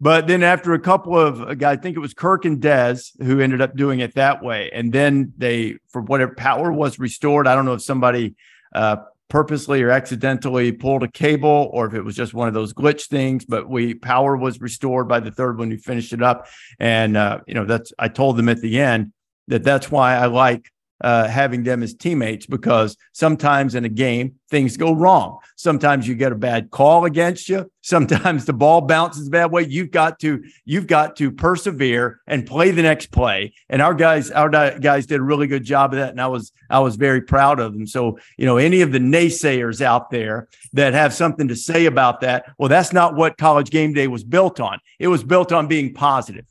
[0.03, 3.61] But then after a couple of, I think it was Kirk and Dez who ended
[3.61, 4.71] up doing it that way.
[4.73, 8.33] And then they, for whatever power was restored, I don't know if somebody
[8.73, 8.97] uh,
[9.29, 13.09] purposely or accidentally pulled a cable or if it was just one of those glitch
[13.09, 16.47] things, but we power was restored by the third when we finished it up.
[16.79, 19.13] And, uh, you know, that's, I told them at the end
[19.49, 20.70] that that's why I like
[21.01, 25.39] uh, having them as teammates because sometimes in a game things go wrong.
[25.55, 27.71] Sometimes you get a bad call against you.
[27.81, 29.63] Sometimes the ball bounces a bad way.
[29.63, 33.53] You've got to you've got to persevere and play the next play.
[33.69, 36.51] And our guys our guys did a really good job of that, and I was
[36.69, 37.87] I was very proud of them.
[37.87, 42.21] So you know any of the naysayers out there that have something to say about
[42.21, 44.79] that, well, that's not what College Game Day was built on.
[44.99, 46.45] It was built on being positive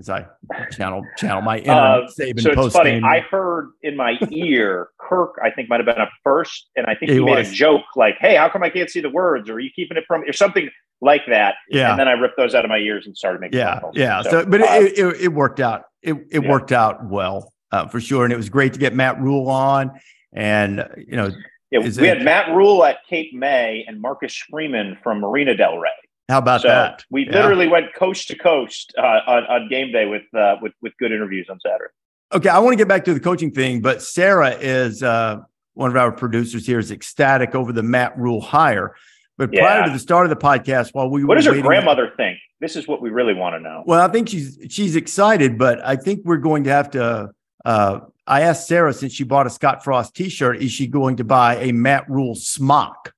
[0.00, 0.26] as I
[0.72, 3.00] channel channel my inner uh, Saban So it's funny.
[3.04, 6.94] I heard in my ear, Kirk, I think might have been up first, and I
[6.96, 9.48] think he, he made a joke like, "Hey, how come I can't see the words?
[9.48, 10.68] Or are you keeping it from?" or something
[11.00, 11.54] like that.
[11.68, 11.90] Yeah.
[11.90, 13.58] And then I ripped those out of my ears and started making.
[13.58, 14.22] Yeah, yeah.
[14.22, 15.84] So, so but uh, it, it, it worked out.
[16.02, 16.50] It it yeah.
[16.50, 19.92] worked out well uh, for sure, and it was great to get Matt Rhule on,
[20.32, 21.30] and you know.
[21.70, 25.78] Yeah, we it, had Matt Rhule at Cape May and Marcus Freeman from Marina Del
[25.78, 25.90] Rey.
[26.30, 27.04] How about so that?
[27.10, 27.32] We yeah.
[27.34, 31.12] literally went coast to coast uh, on, on, game day with, uh, with with good
[31.12, 31.92] interviews on Saturday.
[32.32, 35.38] Okay, I want to get back to the coaching thing, but Sara is uh,
[35.74, 38.94] one of our producers here is ecstatic over the Matt Rhule hire.
[39.36, 39.62] But yeah.
[39.62, 42.38] prior to the start of the podcast, while we what does her grandmother think?
[42.60, 43.82] This is what we really want to know.
[43.86, 47.30] Well, I think she's she's excited, but I think we're going to have to.
[47.64, 51.24] Uh, I asked Sara since she bought a Scott Frost T-shirt, is she going to
[51.24, 53.12] buy a Matt Rhule smock?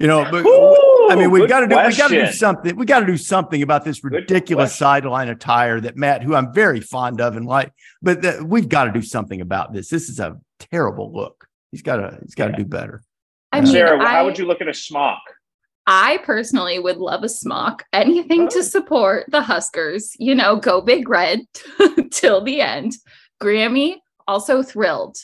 [0.00, 2.74] You know, but Ooh, I mean, we've got to do we got to do something.
[2.74, 6.80] We got to do something about this ridiculous sideline attire that Matt, who I'm very
[6.80, 9.90] fond of and like, but the, we've got to do something about this.
[9.90, 11.46] This is a terrible look.
[11.70, 12.56] He's got to he's got to yeah.
[12.56, 13.02] do better.
[13.52, 15.20] I uh, mean, Sara, I, how would you look at a smock?
[15.86, 17.84] I personally would love a smock.
[17.92, 18.48] Anything oh.
[18.48, 20.16] to support the Huskers.
[20.18, 21.40] You know, go big red
[22.10, 22.94] till the end.
[23.38, 25.18] Grammy also thrilled.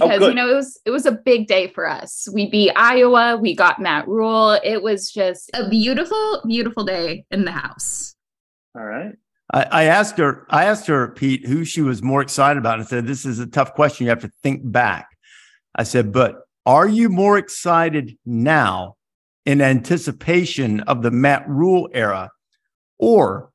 [0.00, 2.28] Oh, because oh, you know it was it was a big day for us.
[2.32, 4.58] We beat Iowa, we got Matt Rhule.
[4.64, 8.14] It was just a beautiful, beautiful day in the house.
[8.74, 9.12] All right.
[9.52, 12.74] I, I asked her, I asked her, Pete, who she was more excited about.
[12.74, 14.04] And I said, This is a tough question.
[14.04, 15.08] You have to think back.
[15.74, 18.96] I said, but Are you more excited now
[19.44, 22.30] in anticipation of the Matt Rhule era?
[22.98, 23.50] Or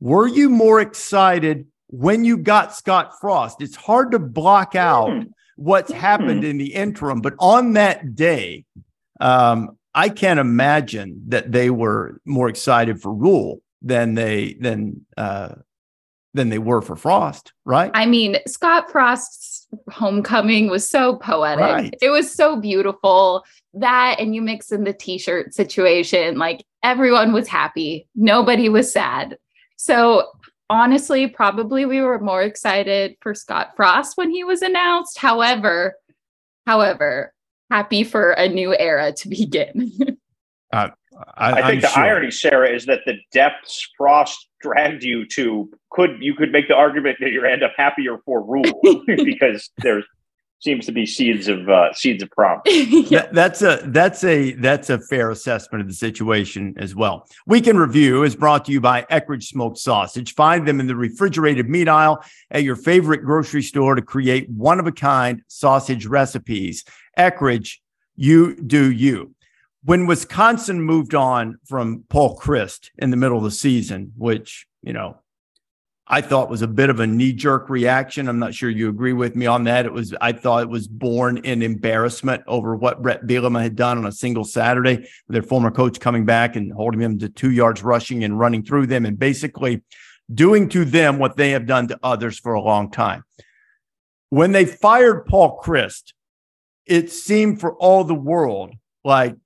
[0.00, 3.60] were you more excited when you got Scott Frost?
[3.60, 5.26] It's hard to block out mm.
[5.58, 5.96] What's mm.
[5.96, 8.64] happened in the interim, but on that day,
[9.20, 15.56] um, I can't imagine that they were more excited for Rhule than they than uh,
[16.34, 17.90] than they were for Frost, right?
[17.94, 21.64] I mean, Scott Frost's homecoming was so poetic.
[21.64, 21.94] Right.
[22.00, 23.44] It was so beautiful.
[23.74, 28.06] That and you mix in the t-shirt situation, like everyone was happy.
[28.14, 29.36] Nobody was sad.
[29.76, 30.30] So
[30.70, 35.18] honestly, probably we were more excited for Scott Frost when he was announced.
[35.18, 35.94] However,
[36.66, 37.32] however,
[37.70, 39.92] happy for a new era to begin.
[40.72, 40.88] uh,
[41.36, 42.02] I, I, think I'm the sure.
[42.02, 46.74] irony, Sara, is that the depths Frost dragged you to could you could make the
[46.74, 50.04] argument that you end up happier for Rhule because there's
[50.60, 52.62] seems to be seeds of uh, seeds of promise.
[52.66, 53.22] yeah.
[53.22, 57.26] that, that's a that's a that's a fair assessment of the situation as well.
[57.46, 60.34] Weekend Review is brought to you by Eckrich Smoked Sausage.
[60.34, 64.80] Find them in the refrigerated meat aisle at your favorite grocery store to create one
[64.80, 66.84] of a kind sausage recipes.
[67.16, 67.76] Eckrich,
[68.16, 69.34] you do you.
[69.84, 74.92] When Wisconsin moved on from Paul Chryst in the middle of the season, which you
[74.92, 75.18] know
[76.10, 78.28] I thought was a bit of a knee jerk reaction.
[78.28, 79.84] I'm not sure you agree with me on that.
[79.84, 83.98] It was, I thought it was born in embarrassment over what Bret Bielema had done
[83.98, 87.50] on a single Saturday, with their former coach coming back and holding them to two
[87.50, 89.82] yards rushing and running through them and basically
[90.32, 93.22] doing to them what they have done to others for a long time.
[94.30, 96.14] When they fired Paul Chryst,
[96.86, 98.72] it seemed for all the world
[99.04, 99.36] like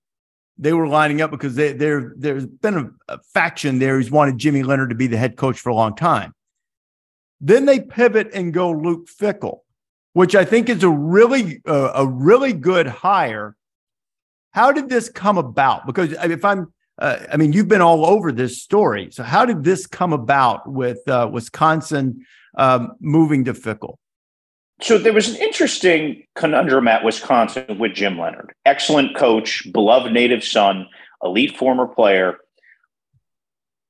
[0.59, 4.63] they were lining up because they, there's been a, a faction there who's wanted Jimmy
[4.63, 6.33] Leonhard to be the head coach for a long time.
[7.43, 9.59] Then they pivot and go Luke Fickell,
[10.13, 13.57] which I think is a really uh, a really good hire.
[14.53, 15.85] How did this come about?
[15.87, 19.09] Because if I'm, uh, I mean, you've been all over this story.
[19.11, 22.25] So how did this come about with uh, Wisconsin
[22.57, 23.97] um, moving to Fickell?
[24.81, 28.53] So there was an interesting conundrum at Wisconsin with Jim Leonhard.
[28.67, 30.87] excellent coach, beloved native son,
[31.23, 32.39] elite former player.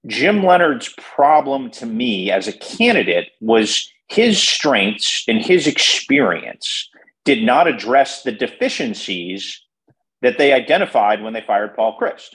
[0.06, 6.90] Jim Leonhard's problem to me as a candidate was his strengths and his experience
[7.24, 9.60] did not address the deficiencies
[10.22, 12.34] that they identified when they fired Paul Chryst.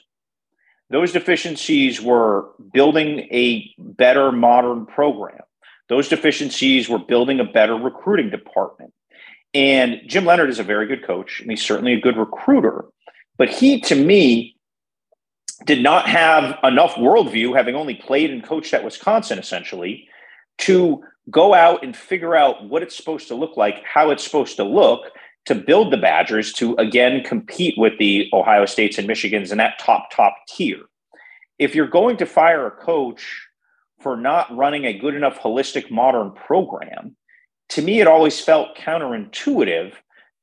[0.90, 5.42] Those deficiencies were building a better modern program.
[5.90, 8.94] Those deficiencies were building a better recruiting department.
[9.54, 12.86] And Jim Leonhard is a very good coach, and he's certainly a good recruiter.
[13.38, 14.57] But he, to me,
[15.66, 20.08] did not have enough worldview, having only played and coached at Wisconsin essentially,
[20.60, 24.56] to go out and figure out what it's supposed to look like, how it's supposed
[24.58, 25.12] to look
[25.46, 29.80] to build the Badgers to again compete with the Ohio States and Michigans in that
[29.80, 30.82] top, top tier.
[31.58, 33.48] If you're going to fire a coach
[34.00, 37.16] for not running a good enough holistic modern program,
[37.70, 39.94] to me, it always felt counterintuitive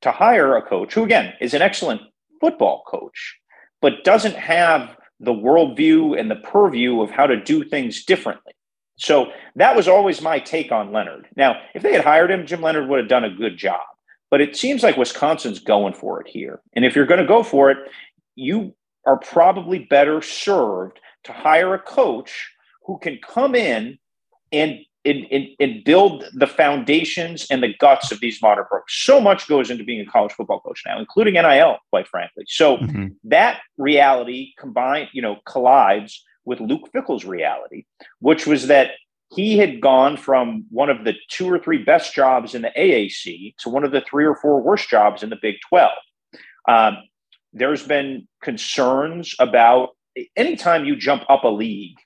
[0.01, 2.01] to hire a coach who, again, is an excellent
[2.41, 3.37] football coach,
[3.81, 8.53] but doesn't have the worldview and the purview of how to do things differently.
[8.97, 11.27] So that was always my take on Leonhard.
[11.35, 13.81] Now, if they had hired him, Jim Leonhard would have done a good job.
[14.31, 16.61] But it seems like Wisconsin's going for it here.
[16.73, 17.77] And if you're going to go for it,
[18.35, 18.73] you
[19.05, 22.51] are probably better served to hire a coach
[22.85, 23.97] who can come in
[24.51, 28.85] and and, and, and, build the foundations and the guts of these modern programs.
[28.89, 32.45] So much goes into being a college football coach now, including NIL, quite frankly.
[32.47, 33.07] So mm-hmm.
[33.25, 37.85] that reality combined, you know, collides with Luke Fickell's reality,
[38.19, 38.91] which was that
[39.35, 43.55] he had gone from one of the two or three best jobs in the AAC
[43.57, 45.91] to one of the three or four worst jobs in the Big 12.
[46.67, 46.97] Um,
[47.53, 49.89] there's been concerns about
[50.35, 51.97] anytime you jump up a league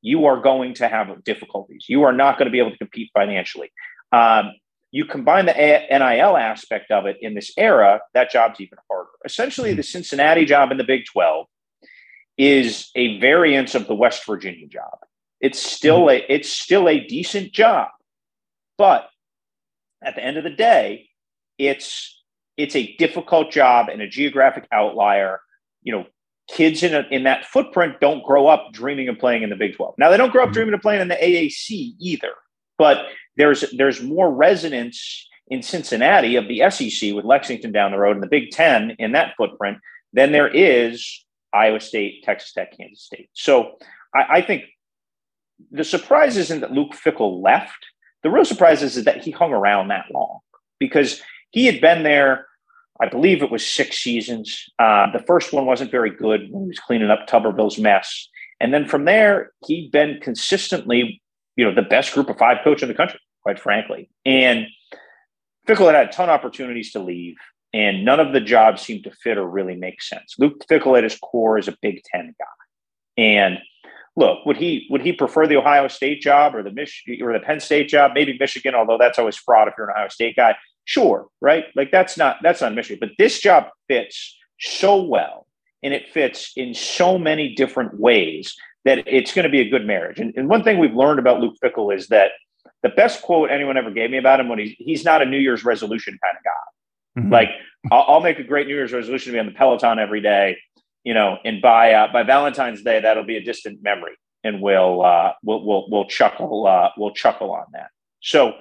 [0.00, 1.86] you are going to have difficulties.
[1.88, 3.70] You are not going to be able to compete financially.
[4.12, 4.52] Um,
[4.90, 9.10] you combine the NIL aspect of it in this era, that job's even harder.
[9.24, 11.46] Essentially, the Cincinnati job in the Big 12
[12.38, 14.98] is a variance of the West Virginia job.
[15.40, 17.88] It's still a it's still a decent job,
[18.76, 19.08] but
[20.02, 21.10] at the end of the day,
[21.58, 22.22] it's
[22.56, 25.40] it's a difficult job and a geographic outlier.
[25.82, 26.06] You know,
[26.48, 29.76] kids in, a, in that footprint don't grow up dreaming of playing in the Big
[29.76, 29.94] 12.
[29.98, 30.54] Now, they don't grow up mm-hmm.
[30.54, 32.32] dreaming of playing in the AAC either,
[32.78, 38.16] but there's, there's more resonance in Cincinnati of the SEC with Lexington down the road
[38.16, 39.78] and the Big 10 in that footprint
[40.12, 43.30] than there is Iowa State, Texas Tech, Kansas State.
[43.32, 43.76] So
[44.14, 44.64] I, I think
[45.70, 47.86] the surprise isn't that Luke Fickell left.
[48.22, 50.40] The real surprise is, is that he hung around that long
[50.78, 51.20] because
[51.50, 52.46] he had been there
[53.00, 54.64] I believe it was six seasons.
[54.78, 56.48] Uh, the first one wasn't very good.
[56.50, 58.28] When he was cleaning up Tuberville's mess.
[58.60, 61.22] And then from there, he'd been consistently,
[61.56, 64.10] you know, the best group of five coach in the country, quite frankly.
[64.24, 64.66] And
[65.68, 67.36] Fickell had had a ton of opportunities to leave,
[67.72, 70.34] and none of the jobs seemed to fit or really make sense.
[70.38, 73.22] Luke Fickell at his core is a Big Ten guy.
[73.22, 73.58] And
[74.16, 77.40] look, would he would he prefer the Ohio State job or the Mich- or the
[77.40, 78.12] Penn State job?
[78.14, 80.56] Maybe Michigan, although that's always fraud if you're an Ohio State guy.
[80.88, 81.66] Sure, right?
[81.76, 85.46] Like that's not that's not Michigan, but this job fits so well
[85.82, 89.84] and it fits in so many different ways that it's going to be a good
[89.84, 90.18] marriage.
[90.18, 92.30] And, and one thing we've learned about Luke Fickell is that
[92.82, 95.36] the best quote anyone ever gave me about him when he's he's not a New
[95.36, 97.20] Year's resolution kind of guy.
[97.20, 97.32] Mm-hmm.
[97.34, 97.50] Like
[97.92, 100.56] I'll, I'll, make a great New Year's resolution to be on the Peloton every day,
[101.04, 105.04] you know, and by uh, by Valentine's Day that'll be a distant memory, and we'll
[105.04, 107.90] uh, we'll we'll we'll chuckle uh, we'll chuckle on that.
[108.22, 108.54] So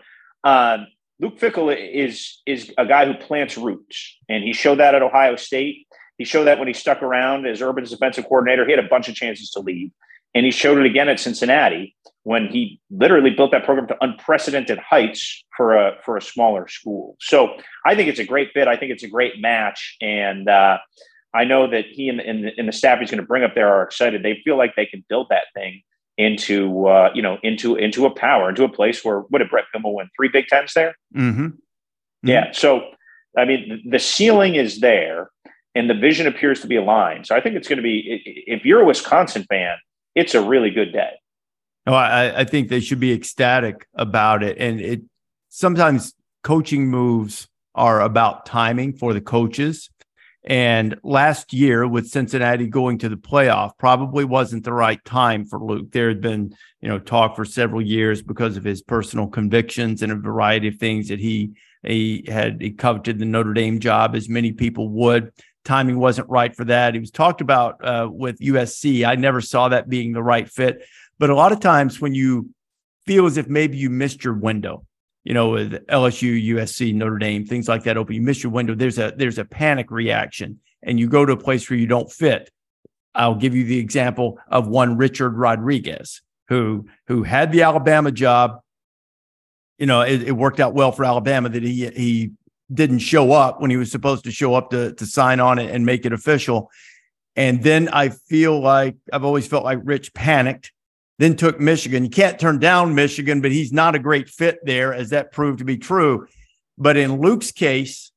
[0.44, 0.88] um,
[1.20, 5.36] Luke Fickell is is a guy who plants roots, and he showed that at Ohio
[5.36, 5.88] State.
[6.18, 8.66] He showed that when he stuck around as Urban's defensive coordinator.
[8.66, 9.92] He had a bunch of chances to leave,
[10.36, 14.78] and he showed it again at Cincinnati when he literally built that program to unprecedented
[14.78, 17.16] heights for a for a smaller school.
[17.20, 17.56] So
[17.86, 18.68] I think it's a great fit.
[18.68, 20.78] I think it's a great match, and uh,
[21.34, 23.74] I know that he and, and, and the staff he's going to bring up there
[23.74, 24.22] are excited.
[24.22, 25.82] They feel like they can build that thing
[26.18, 29.66] into uh, you know into into a power into a place where what did Bret
[29.74, 30.96] Bielema win three Big Tens there?
[31.16, 31.46] Mm-hmm.
[31.46, 32.28] Mm-hmm.
[32.28, 32.52] Yeah.
[32.52, 32.90] So
[33.38, 35.30] I mean, the ceiling is there,
[35.76, 37.28] and the vision appears to be aligned.
[37.28, 39.78] So I think it's going to be if you're a Wisconsin fan,
[40.16, 41.12] it's a really good day.
[41.86, 45.02] Oh, I, I think they should be ecstatic about it, and it
[45.50, 46.14] sometimes
[46.44, 49.90] coaching moves are about timing for the coaches
[50.48, 55.60] and last year, with Cincinnati going to the playoff, probably wasn't the right time for
[55.60, 55.92] Luke.
[55.92, 60.10] There had been, you know, talk for several years because of his personal convictions and
[60.10, 61.52] a variety of things that he
[61.84, 65.34] he had he coveted the Notre Dame job, as many people would.
[65.66, 66.94] Timing wasn't right for that.
[66.94, 69.06] He was talked about uh, with USC.
[69.06, 70.82] I never saw that being the right fit.
[71.20, 72.52] But a lot of times when you
[73.06, 74.86] feel as if maybe you missed your window,
[75.28, 78.74] you know, with LSU, USC, Notre Dame, things like that open, you miss your window.
[78.74, 82.10] There's a there's a panic reaction, and you go to a place where you don't
[82.10, 82.50] fit.
[83.14, 88.62] I'll give you the example of one Richard Rodriguez, who who had the Alabama job.
[89.78, 92.32] You know, it, it worked out well for Alabama that he he
[92.74, 95.70] didn't show up when he was supposed to show up to to sign on it
[95.72, 96.72] and make it official.
[97.36, 100.72] And then I feel like I've always felt like Rich panicked
[101.20, 102.04] then took Michigan.
[102.04, 105.60] You can't turn down Michigan, but he's not a great fit there, as that proved
[105.60, 106.28] to be true.
[106.78, 108.12] But in Luke's case,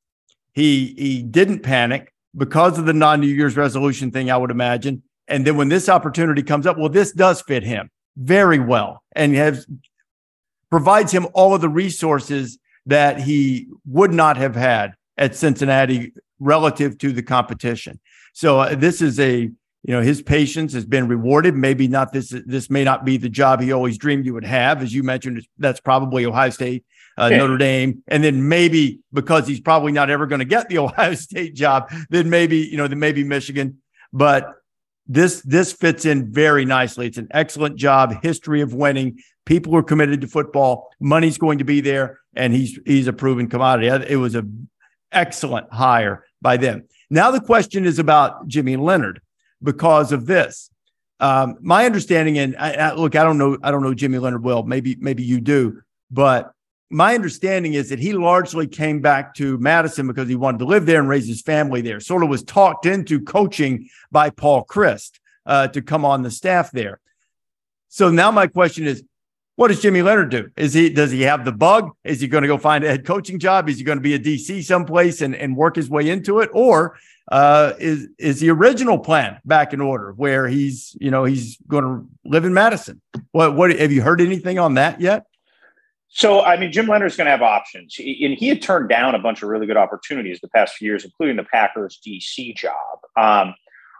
[0.53, 5.03] he he didn't panic because of the non-New Year's resolution thing, I would imagine.
[5.28, 9.34] And then when this opportunity comes up, well, this does fit him very well and
[9.34, 9.66] has
[10.70, 16.98] provides him all of the resources that he would not have had at Cincinnati relative
[16.98, 18.01] to the competition.
[18.32, 19.51] So uh, this is a
[19.83, 21.55] you know his patience has been rewarded.
[21.55, 24.83] Maybe not this this may not be the job he always dreamed he would have.
[24.83, 26.85] As you mentioned that's probably ohio state
[27.18, 27.39] uh, yeah.
[27.39, 28.03] notre dame.
[28.09, 31.91] And then maybe because he's probably not ever going to get the ohio state job
[32.11, 33.78] then maybe you know then maybe michigan.
[34.12, 34.55] But
[35.07, 37.07] this this fits in very nicely.
[37.07, 39.18] It's an excellent job history of winning.
[39.47, 40.91] People are committed to football.
[41.01, 43.89] Money's going to be there and he's he's a proven commodity.
[44.12, 44.47] It was a
[45.11, 46.85] excellent hire by them.
[47.09, 49.22] Now the question is about jimmy leonhard
[49.63, 50.71] because of this.
[51.19, 54.43] Um, my understanding, and I, I, look, I don't know, I don't know Jimmy Leonhard
[54.43, 54.63] well.
[54.63, 56.53] Maybe, maybe you do, but
[56.91, 60.87] my understanding is that he largely came back to Madison because he wanted to live
[60.87, 62.01] there and raise his family there.
[62.01, 66.73] Sort of was talked into coaching by Paul Chryst uh, to come on the staff
[66.73, 67.01] there.
[67.89, 69.05] So now my question is,
[69.61, 70.51] what does Jimmy Leonhard do?
[70.57, 71.91] Is he does he have the bug?
[72.03, 73.69] Is he going to go find a head coaching job?
[73.69, 76.49] Is he going to be a DC someplace and, and work his way into it?
[76.55, 76.97] Or
[77.31, 81.85] uh, is is the original plan back in order where he's you know he's going
[81.85, 83.03] to live in Madison?
[83.33, 85.27] What what have you heard anything on that yet?
[86.09, 89.19] So I mean, Jim Leonhard's going to have options, and he had turned down a
[89.19, 93.01] bunch of really good opportunities the past few years, including the Packers DC job.
[93.15, 93.55] Um,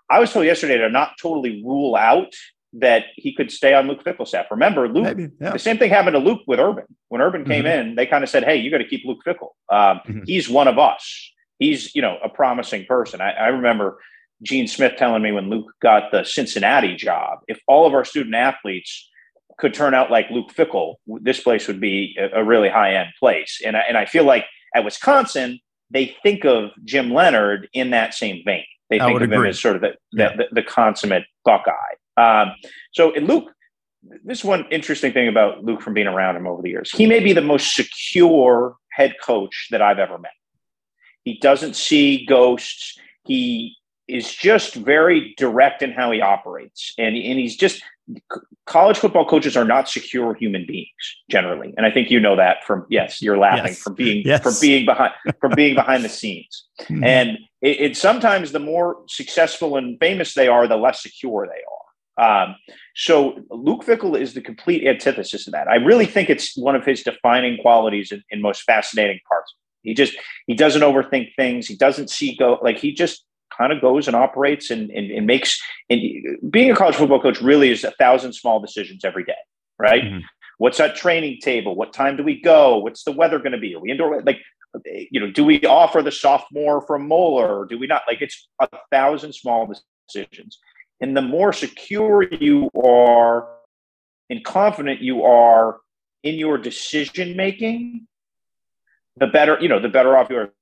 [0.09, 2.33] I was told yesterday to not totally rule out
[2.75, 4.47] that he could stay on Luke Fickell's staff.
[4.51, 5.05] Remember, Luke.
[5.05, 5.53] Maybe, yeah.
[5.53, 6.85] The same thing happened to Luke with Urban.
[7.09, 7.89] When Urban came mm-hmm.
[7.89, 9.51] in, they kind of said, "Hey, you got to keep Luke Fickell.
[9.69, 10.21] Um, mm-hmm.
[10.27, 13.21] He's one of us." he's you know a promising person.
[13.21, 14.01] I, I remember
[14.43, 18.35] Gene Smith telling me when Luke got the Cincinnati job, if all of our student
[18.35, 19.09] athletes
[19.59, 23.11] could turn out like Luke Fickell, this place would be a, a really high end
[23.21, 23.61] place.
[23.65, 25.61] And I, and I feel like at Wisconsin,
[25.91, 28.65] they think of Jim Leonhard in that same vein.
[28.89, 29.37] They think of agree.
[29.37, 30.35] him as sort of the, yeah.
[30.35, 31.73] the, the, consummate Buckeye.
[32.17, 32.53] Um,
[32.93, 33.53] so, in Luke,
[34.25, 36.91] this one interesting thing about Luke from being around him over the years.
[36.91, 40.33] He may be the most secure head coach that I've ever met
[41.25, 42.99] He doesn't see ghosts.
[43.27, 43.77] He
[44.09, 47.83] is just very direct in how he operates, and and he's just
[48.67, 52.65] college football coaches are not secure human beings generally, and I think you know that
[52.65, 53.79] from yes, you're laughing yes.
[53.79, 54.43] from being yes.
[54.43, 57.05] from being behind from being behind the scenes, mm-hmm.
[57.05, 61.61] and it, it, sometimes the more successful and famous they are, the less secure they
[61.61, 61.80] are.
[62.21, 62.55] Um,
[62.95, 65.69] so Luke Fickell is the complete antithesis of that.
[65.69, 69.55] I really think it's one of his defining qualities and, and most fascinating parts.
[69.83, 70.15] He just
[70.47, 71.67] he doesn't overthink things.
[71.67, 73.25] He doesn't see go like he just
[73.57, 76.01] kind of goes and operates and, and, and, makes and
[76.51, 79.33] being a college football coach really is a thousand small decisions every day,
[79.79, 80.05] right?
[80.05, 80.19] Mm-hmm.
[80.59, 81.75] What's that training table?
[81.75, 82.79] What time do we go?
[82.79, 83.75] What's the weather going to be?
[83.75, 84.21] Are we indoor?
[84.23, 84.39] Like,
[85.11, 87.61] you know, do we offer the sophomore from Moeller?
[87.61, 88.03] Or do we not?
[88.07, 89.73] Like, it's a thousand small
[90.07, 90.59] decisions.
[91.01, 93.49] And the more secure you are
[94.29, 95.79] and confident you are
[96.23, 98.07] in your decision making,
[99.17, 100.53] the better, you know, the better off you are.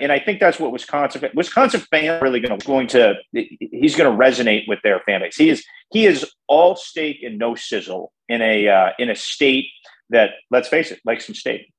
[0.00, 4.10] And I think that's what Wisconsin Wisconsin fan really going to going to he's going
[4.10, 5.36] to resonate with their fan base.
[5.36, 9.66] He is he is all steak and no sizzle in a uh, in a state
[10.10, 11.72] that let's face it likes some steak.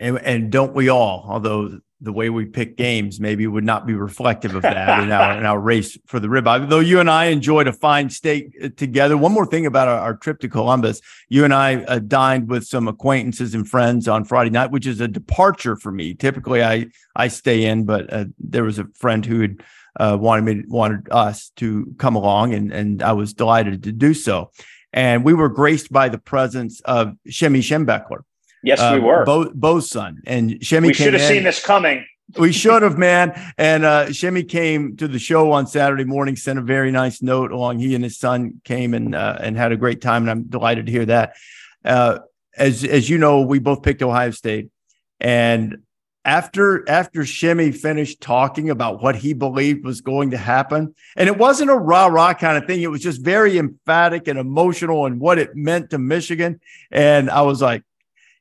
[0.00, 1.26] And, and don't we all?
[1.28, 5.38] Although the way we pick games maybe would not be reflective of that in our
[5.38, 6.68] in our race for the ribeye.
[6.68, 9.16] Though you and I enjoyed a fine steak uh, together.
[9.16, 12.64] One more thing about our, our trip to Columbus, you and I uh, dined with
[12.64, 16.14] some acquaintances and friends on Friday night, which is a departure for me.
[16.14, 19.62] Typically, I I stay in, but uh, there was a friend who had
[19.98, 24.12] uh, wanted me wanted us to come along, and and I was delighted to do
[24.12, 24.50] so.
[24.92, 28.24] And we were graced by the presence of Shemy Schembechler
[28.62, 29.24] Yes, uh, we were.
[29.24, 30.22] Bo, Bo's son.
[30.26, 32.04] And Shemy We should have seen this coming.
[32.38, 33.32] we should have, man.
[33.58, 37.52] And uh, Shemy came to the show on Saturday morning, sent a very nice note
[37.52, 37.78] along.
[37.78, 40.86] He and his son came and uh, and had a great time, and I'm delighted
[40.86, 41.34] to hear that.
[41.84, 42.20] Uh,
[42.56, 44.70] as as you know, we both picked Ohio State,
[45.20, 45.78] and
[46.24, 51.36] after after Shemy finished talking about what he believed was going to happen, and it
[51.36, 52.82] wasn't a rah rah kind of thing.
[52.82, 56.60] It was just very emphatic and emotional and what it meant to Michigan.
[56.90, 57.82] And I was like,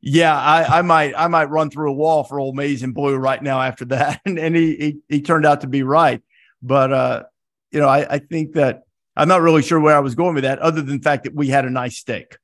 [0.02, 3.16] yeah, I, I, might I might run through a wall for Old Maize and Blue
[3.16, 6.22] right now after that, and, and he, he, he turned out to be right.
[6.62, 7.24] But uh,
[7.72, 8.84] you know, I, I think that
[9.16, 11.36] I'm not really sure where I was going with that, other than the fact that
[11.36, 12.38] we had a nice steak.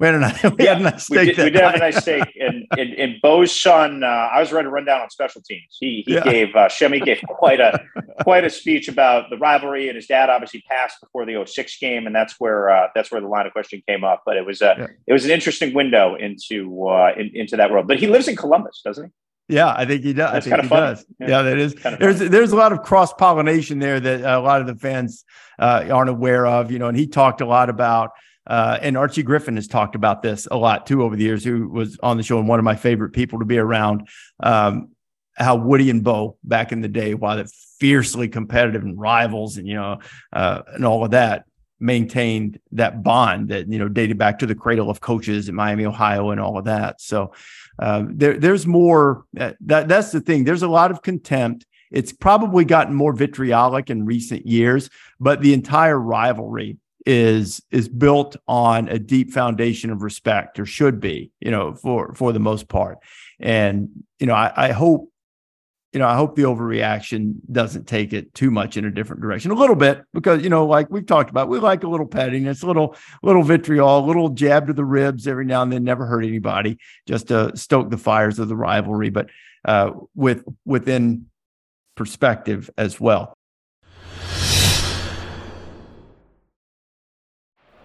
[0.00, 1.18] We had a nice, we yeah, had a nice steak.
[1.18, 2.24] We did, we did have a nice steak.
[2.40, 5.76] And, and, and Bo's son, uh, I was ready to run down on special teams.
[5.78, 6.24] He he yeah.
[6.24, 7.84] gave uh, Shemy gave quite a
[8.22, 12.06] quite a speech about the rivalry, and his dad obviously passed before the 06 game,
[12.06, 14.22] and that's where uh, that's where the line of question came up.
[14.24, 14.86] But it was a yeah.
[15.06, 17.86] it was an interesting window into uh, in, into that world.
[17.86, 19.54] But he lives in Columbus, doesn't he?
[19.54, 20.32] Yeah, I think he does.
[20.32, 20.80] That's I think he funny.
[20.80, 21.06] does.
[21.18, 21.28] Yeah.
[21.28, 21.74] yeah, that is.
[21.74, 22.28] There's funny.
[22.28, 25.26] there's a lot of cross pollination there that a lot of the fans
[25.58, 26.72] uh, aren't aware of.
[26.72, 28.12] You know, and he talked a lot about
[28.46, 31.68] uh, and Archie Griffin has talked about this a lot too over the years, who
[31.68, 34.08] was on the show and one of my favorite people to be around.
[34.40, 34.90] Um,
[35.34, 37.46] how Woody and Bo back in the day, while they're
[37.78, 39.98] fiercely competitive and rivals and, you know,
[40.32, 41.44] uh, and all of that,
[41.78, 45.86] maintained that bond that, you know, dated back to the cradle of coaches in Miami,
[45.86, 47.00] Ohio, and all of that.
[47.00, 47.32] So
[47.78, 49.24] um, there, there's more.
[49.38, 50.44] Uh, that That's the thing.
[50.44, 51.64] There's a lot of contempt.
[51.90, 56.76] It's probably gotten more vitriolic in recent years, but the entire rivalry
[57.06, 62.14] is is built on a deep foundation of respect or should be you know for
[62.14, 62.98] for the most part.
[63.38, 63.88] And
[64.18, 65.10] you know i, I hope
[65.92, 69.50] you know i hope the overreaction doesn't take it too much in a different direction.
[69.50, 72.62] A little bit because you know like we've talked about we like a little pettiness
[72.62, 76.06] a little little vitriol a little jab to the ribs every now and then never
[76.06, 79.30] hurt anybody just to stoke the fires of the rivalry but
[79.64, 81.26] uh with within
[81.96, 83.36] perspective as well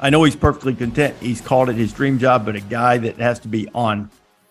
[0.00, 1.16] I know he's perfectly content.
[1.20, 4.10] He's called it his dream job, but a guy that has to be on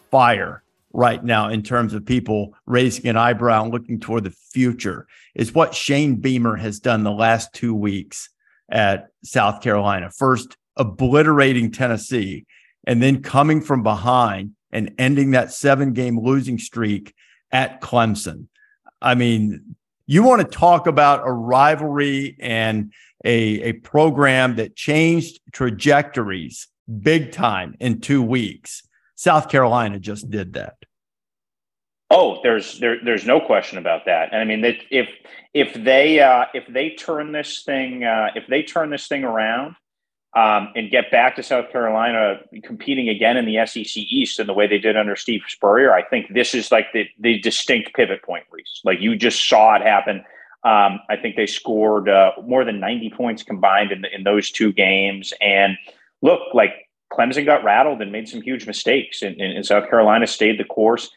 [0.10, 0.64] fire
[0.94, 5.54] right now in terms of people raising an eyebrow and looking toward the future is
[5.54, 8.30] what Shane Beamer has done the last two weeks
[8.70, 10.10] at South Carolina.
[10.12, 12.46] First, obliterating Tennessee,
[12.86, 17.14] and then coming from behind and ending that seven game losing streak
[17.52, 18.48] at Clemson.
[19.02, 19.76] I mean,
[20.06, 22.92] you want to talk about a rivalry and
[23.24, 26.68] a, a program that changed trajectories
[27.02, 28.84] big time in two weeks.
[29.16, 30.76] South Carolina just did that.
[32.10, 34.30] Oh, there's there, there's no question about that.
[34.32, 35.08] And I mean, that if
[35.54, 39.76] if they uh, if they turn this thing uh, if they turn this thing around
[40.36, 44.54] um, and get back to South Carolina competing again in the SEC East in the
[44.54, 48.22] way they did under Steve Spurrier, I think this is like the the distinct pivot
[48.22, 48.82] point, Rece.
[48.84, 50.24] Like you just saw it happen.
[50.64, 54.72] Um, I think they scored uh, more than 90 points combined in, in those two
[54.72, 55.34] games.
[55.42, 55.78] And
[56.22, 60.60] look, like Clemson got rattled and made some huge mistakes, and, and, South Carolina stayed
[60.60, 61.10] the course.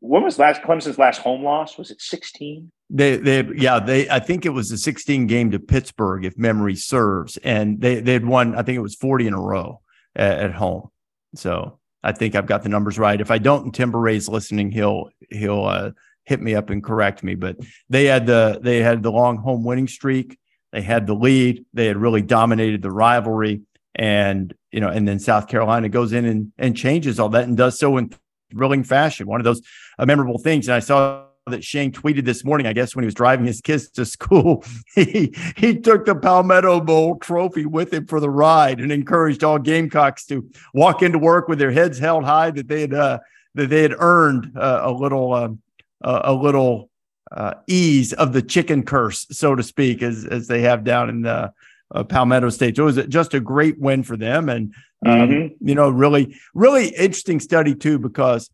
[0.00, 1.78] When was last Clemson's last home loss?
[1.78, 2.70] Was it 16?
[2.90, 4.08] They, they, yeah, they.
[4.10, 8.14] I think it was a 16 game to Pittsburgh, if memory serves, and they they
[8.14, 8.54] had won.
[8.54, 9.80] I think it was 40 in a row
[10.16, 10.90] at, at home.
[11.34, 13.20] So I think I've got the numbers right.
[13.20, 15.90] If I don't, Timber Ray's listening, he'll he'll uh,
[16.28, 17.34] hit me up and correct me.
[17.34, 17.56] But
[17.88, 20.38] they had the they had the long home winning streak.
[20.72, 21.64] They had the lead.
[21.72, 23.62] They had really dominated the rivalry
[23.94, 27.56] and you know, and then South Carolina goes in and and changes all that and
[27.56, 28.12] does so in
[28.52, 29.26] thrilling fashion.
[29.26, 29.62] One of those
[29.98, 30.68] uh, memorable things.
[30.68, 33.60] And I saw that Shane tweeted this morning, I guess when he was driving his
[33.62, 34.64] kids to school,
[34.94, 39.58] he he took the Palmetto Bowl trophy with him for the ride and encouraged all
[39.58, 43.18] Gamecocks to walk into work with their heads held high that they had uh,
[43.54, 45.60] that they had earned uh, a little um,
[46.02, 46.90] a little
[47.30, 51.22] uh, ease of the chicken curse, so to speak, as as they have down in
[51.22, 51.52] the
[51.94, 52.76] uh, Palmetto State.
[52.76, 54.74] So it was just a great win for them, and
[55.06, 55.68] um, mm-hmm.
[55.68, 58.50] you know, really, really interesting study too, because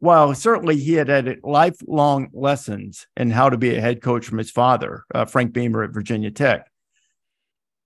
[0.00, 4.38] while certainly he had had lifelong lessons in how to be a head coach from
[4.38, 6.70] his father, uh, Frank Beamer at Virginia Tech.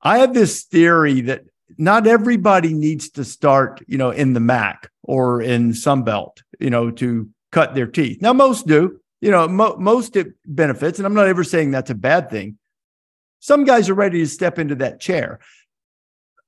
[0.02, 1.44] I have this theory that
[1.78, 6.90] not everybody needs to start, you know, in the MAC or in Sunbelt, you know,
[6.90, 8.20] to cut their teeth.
[8.20, 11.90] Now, most do, you know, mo- most it benefits, and I'm not ever saying that's
[11.90, 12.58] a bad thing.
[13.38, 15.38] Some guys are ready to step into that chair.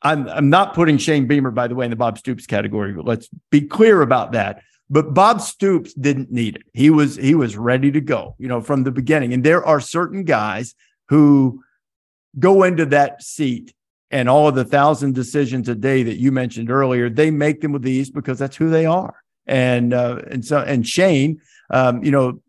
[0.03, 3.07] I'm, I'm not putting Shane Beamer, by the way, in the Bob Stoops category, but
[3.07, 4.61] let's be clear about that.
[4.91, 6.63] But Bob Stoops didn't need it.
[6.75, 9.33] He was he was ready to go, you know, from the beginning.
[9.33, 10.75] And there are certain guys
[11.09, 11.65] who
[12.39, 13.73] go into that seat
[14.11, 17.73] and all of the thousand decisions a day that you mentioned earlier, they make them
[17.73, 19.23] with ease because that's who they are.
[19.47, 22.41] And uh, and so and Shane, um, you know,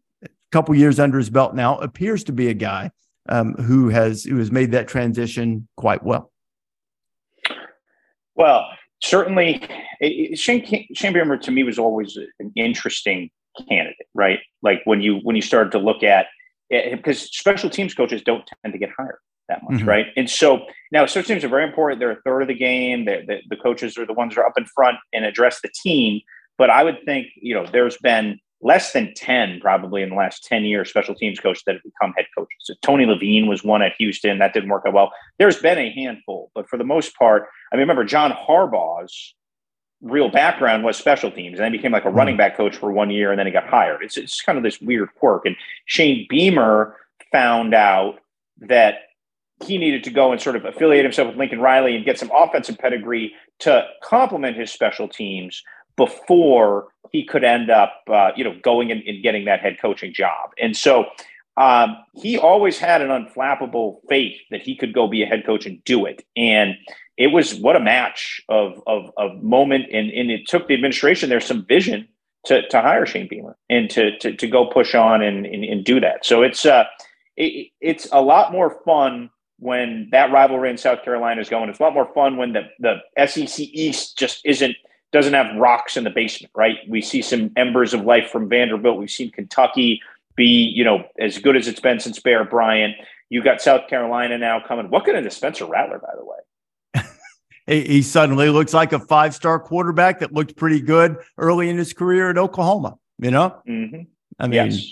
[0.56, 2.90] couple years under his belt now, appears to be a guy
[3.28, 6.32] um, who has who has made that transition quite well.
[8.36, 8.66] Well,
[9.04, 9.68] certainly,
[10.00, 13.30] it, Shane, Shane Beamer to me was always an interesting
[13.68, 14.40] candidate, right?
[14.62, 16.28] Like when you when you started to look at
[16.70, 19.90] because special teams coaches don't tend to get hired that much, mm-hmm.
[19.90, 20.08] right?
[20.16, 22.00] And so now special teams are very important.
[22.00, 23.04] They're a third of the game.
[23.04, 26.22] The, the coaches are the ones that are up in front and address the team.
[26.58, 30.44] But I would think, you know, there's been less than 10 probably in the last
[30.44, 32.58] 10 years special teams coaches that have become head coaches.
[32.62, 34.40] So Tony Levine was one at Houston.
[34.40, 35.14] That didn't work out well.
[35.38, 39.36] There's been a handful, but for the most part, I mean, remember John Harbaugh's
[40.02, 42.18] real background was special teams and then became like a hmm.
[42.18, 44.04] running back coach for one year and then he got hired.
[44.04, 45.46] It's, it's kind of this weird quirk.
[45.46, 45.56] And
[45.86, 46.98] Shane Beamer
[47.32, 48.20] found out
[48.62, 48.96] that
[49.64, 52.32] he needed to go and sort of affiliate himself with Lincoln Riley and get some
[52.36, 55.64] offensive pedigree to complement his special teams
[55.98, 60.52] before he could end up, uh, you know, going and, getting that head coaching job.
[60.60, 61.06] And so
[61.58, 65.66] um, he always had an unflappable faith that he could go be a head coach
[65.66, 66.26] and do it.
[66.36, 66.76] And
[67.18, 71.30] it was what a match of of, of moment, and, and it took the administration
[71.30, 72.08] there some vision
[72.46, 75.84] to, to hire Shane Beamer and to, to, to go push on and, and, and
[75.84, 76.26] do that.
[76.26, 76.86] So it's uh,
[77.38, 81.70] it, it's a lot more fun when that rivalry in South Carolina is going.
[81.70, 84.76] It's a lot more fun when the the SEC East just isn't
[85.16, 86.78] doesn't have rocks in the basement, right?
[86.90, 88.98] We see some embers of life from Vanderbilt.
[88.98, 90.02] We've seen Kentucky
[90.36, 90.46] be,
[90.76, 92.96] you know, as good as it's been since Bear Bryant.
[93.30, 94.90] You've got South Carolina now coming.
[94.90, 97.84] What kind of Spencer Rattler, by the way?
[97.86, 101.94] he suddenly looks like a five star quarterback that looked pretty good early in his
[101.94, 102.98] career at Oklahoma.
[103.18, 104.02] You know, mm-hmm.
[104.38, 104.92] I mean, yes.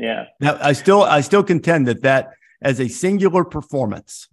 [0.00, 0.24] yeah.
[0.40, 4.28] Now, I still, I still contend that that as a singular performance,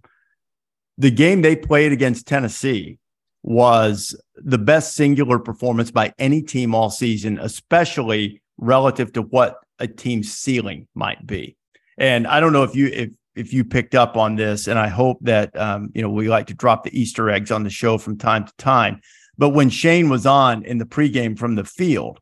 [0.98, 2.98] the game they played against Tennessee
[3.42, 9.86] was the best singular performance by any team all season, especially relative to what a
[9.86, 11.56] team's ceiling might be.
[11.98, 14.88] And I don't know if you if if you picked up on this, and I
[14.88, 17.98] hope that um, you know we like to drop the Easter eggs on the show
[17.98, 19.00] from time to time.
[19.38, 22.20] But when Shane was on in the pregame from the field,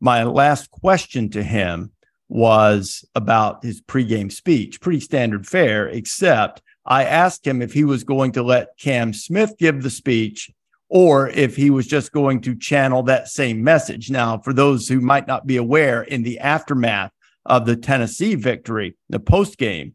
[0.00, 1.90] my last question to him
[2.28, 8.04] was about his pregame speech, pretty standard fare, except I asked him if he was
[8.04, 10.50] going to let Cam Smith give the speech
[10.88, 14.10] or if he was just going to channel that same message.
[14.10, 17.10] Now, for those who might not be aware, in the aftermath
[17.46, 19.94] of the Tennessee victory, the post game,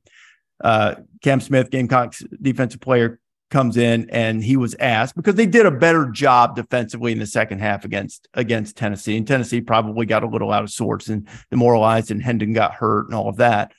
[0.63, 3.19] uh, Cam Smith, Gamecocks defensive player,
[3.49, 7.25] comes in and he was asked because they did a better job defensively in the
[7.25, 9.17] second half against against Tennessee.
[9.17, 13.07] And Tennessee probably got a little out of sorts and demoralized, and Hendon got hurt
[13.07, 13.71] and all of that.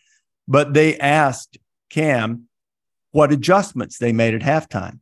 [0.48, 1.58] But they asked
[1.88, 2.48] Cam
[3.12, 5.00] what adjustments they made at halftime,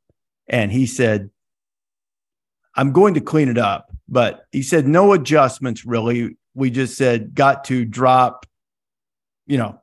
[0.49, 1.31] and he said,
[2.75, 6.37] "I'm going to clean it up." But he said no adjustments really.
[6.55, 8.47] We just said got to drop,
[9.47, 9.81] you know,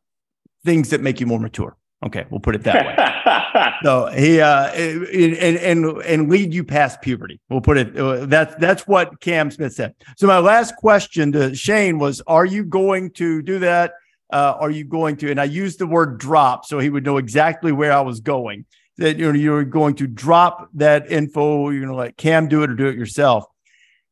[0.65, 1.77] things that make you more mature.
[2.05, 3.73] Okay, we'll put it that way.
[3.83, 7.39] so he uh, and and and lead you past puberty.
[7.49, 7.97] We'll put it.
[7.97, 9.95] Uh, that's that's what Cam Smith said.
[10.17, 13.93] So my last question to Shane was: Are you going to do that?
[14.31, 15.31] Uh, are you going to?
[15.31, 18.65] And I used the word drop, so he would know exactly where I was going.
[18.97, 21.69] That you know you're going to drop that info.
[21.69, 23.45] You're going to let Cam do it or do it yourself.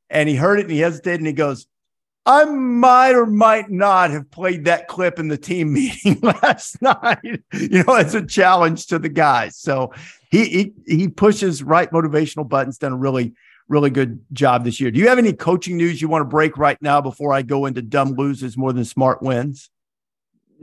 [0.10, 1.68] And he heard it and he hesitated and he goes,
[2.26, 7.20] I might or might not have played that clip in the team meeting last night,
[7.54, 9.58] you know, as a challenge to the guys.
[9.58, 9.94] So
[10.32, 13.34] he he, he pushes right motivational buttons, done a really,
[13.68, 14.92] really good job this year.
[14.92, 17.66] Do you have any coaching news you want to break right now before I go
[17.66, 19.70] into dumb loses more than smart wins?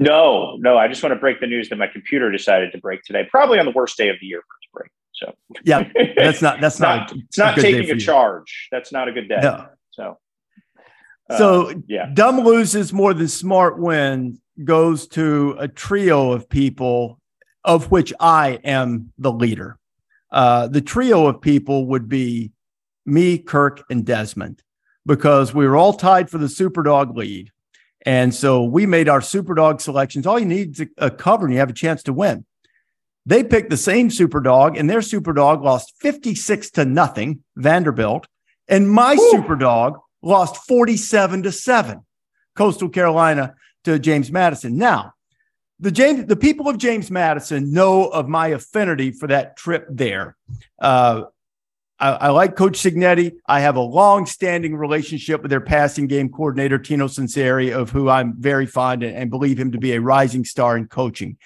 [0.01, 0.79] No, no.
[0.79, 3.59] I just want to break the news that my computer decided to break today, probably
[3.59, 4.91] on the worst day of the year for its break.
[5.13, 5.35] So
[5.65, 8.69] yeah, that's not that's not, not it's not taking a charge.
[8.73, 9.41] That's not a good day.
[9.43, 9.67] No.
[9.91, 10.19] So
[11.37, 17.21] so uh, yeah, dumb loses more than smart wins goes to a trio of people,
[17.65, 19.79] of which I am the leader.
[20.31, 22.53] Uh, the trio of people would be
[23.07, 24.63] me, Kirk, and Desmond,
[25.07, 27.51] because we were all tied for the Superdog lead.
[28.07, 30.27] And so we made our Superdog selections.
[30.27, 32.47] All you need is a, cover and you have a chance to win.
[33.27, 38.27] They picked the same Superdog, and their Superdog lost 56 to nothing, Vanderbilt.
[38.67, 39.33] And my Ooh.
[39.35, 42.05] Superdog lost 47 to 7
[42.57, 45.13] coastal carolina to james madison now
[45.79, 50.37] the james the people of james madison know of my affinity for that trip there
[50.81, 51.23] uh,
[52.01, 53.35] I, I, like coach cignetti.
[53.47, 58.35] I have a long-standing relationship with their passing game coordinator tino sunseri of who i'm
[58.39, 61.37] very fond and, and believe him to be a rising star in coaching.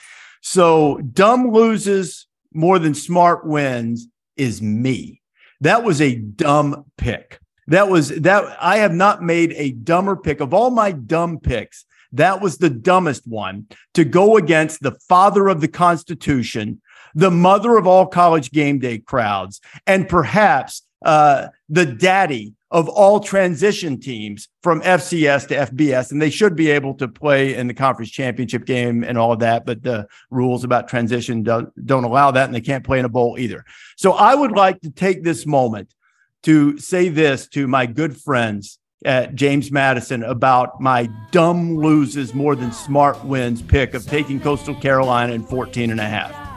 [0.41, 5.21] So dumb loses more than smart wins is me.
[5.61, 7.41] That was a dumb pick.
[7.67, 10.41] That was that I have not made a dumber pick.
[10.41, 11.85] Of all my dumb picks.
[12.13, 16.81] That was the dumbest one to go against the father of the Constitution,
[17.15, 23.21] the mother of all college game day crowds, and perhaps uh, the daddy of all
[23.21, 26.11] transition teams from FCS to FBS.
[26.11, 29.39] And they should be able to play in the conference championship game and all of
[29.39, 29.65] that.
[29.65, 32.47] But the rules about transition don't, don't allow that.
[32.47, 33.65] And they can't play in a bowl either.
[33.97, 35.95] So I would like to take this moment
[36.43, 42.57] to say this to my good friends at James Madison about my dumb loses more
[42.57, 46.54] than smart wins pick of taking Coastal Carolina in 14 and a half.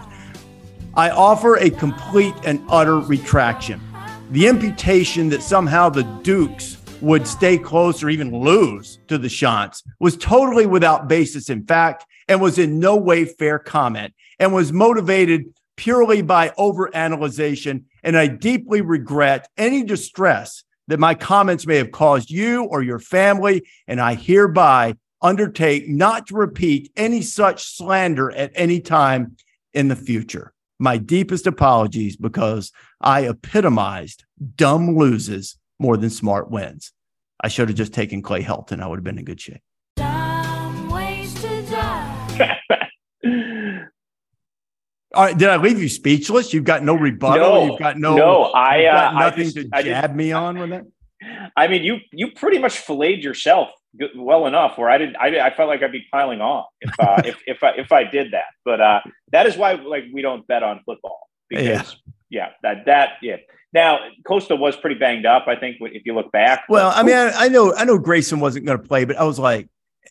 [0.98, 3.80] I offer a complete and utter retraction.
[4.32, 9.84] The imputation that somehow the Dukes would stay close or even lose to the Chants
[10.00, 14.74] was totally without basis in fact and was in no way fair comment and was
[14.74, 21.92] motivated purely by overanalyzation and I deeply regret any distress that my comments may have
[21.92, 23.68] caused you or your family.
[23.88, 29.36] And I hereby undertake not to repeat any such slander at any time
[29.76, 30.54] in the future.
[30.80, 32.72] My deepest apologies because
[33.02, 34.26] I epitomized
[34.56, 36.94] dumb loses more than smart wins.
[37.42, 38.82] I should have just taken Clay Helton.
[38.82, 39.62] I would have been in good shape.
[45.14, 46.54] All right, did I leave you speechless?
[46.54, 47.40] You've got no rebuttal.
[47.40, 48.16] No, you've got no.
[48.16, 50.86] No, I uh, nothing I just, to jab just, me on with it.
[51.58, 53.70] I mean, you you pretty much filleted yourself
[54.16, 57.22] well enough where I did I, I felt like I'd be piling on if uh,
[57.26, 58.46] if if I, if I did that.
[58.66, 61.98] But uh, that is why like we don't bet on football because
[62.30, 63.38] yeah, yeah that that yeah.
[63.74, 65.48] Now Coastal was pretty banged up.
[65.48, 66.64] I think if you look back.
[66.70, 69.24] Well, I mean, I, I know I know Grayson wasn't going to play, but I
[69.24, 69.68] was like,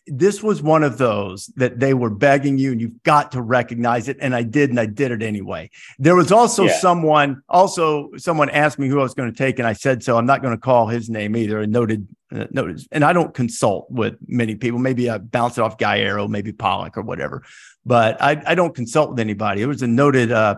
[0.07, 4.09] this was one of those that they were begging you and you've got to recognize
[4.09, 4.17] it.
[4.21, 5.71] And i did and i did it anyway.
[5.99, 6.79] There was also yeah.
[6.79, 10.17] someone also someone asked me who i was going to take and i said so
[10.17, 13.35] i'm not going to call his name either and noted uh, noted and i don't
[13.35, 14.79] consult with many people.
[14.79, 17.43] Maybe i bounce it off guy arrow maybe pollack or whatever
[17.85, 19.63] but i, I don't consult with anybody.
[19.63, 20.57] It was a noted uh,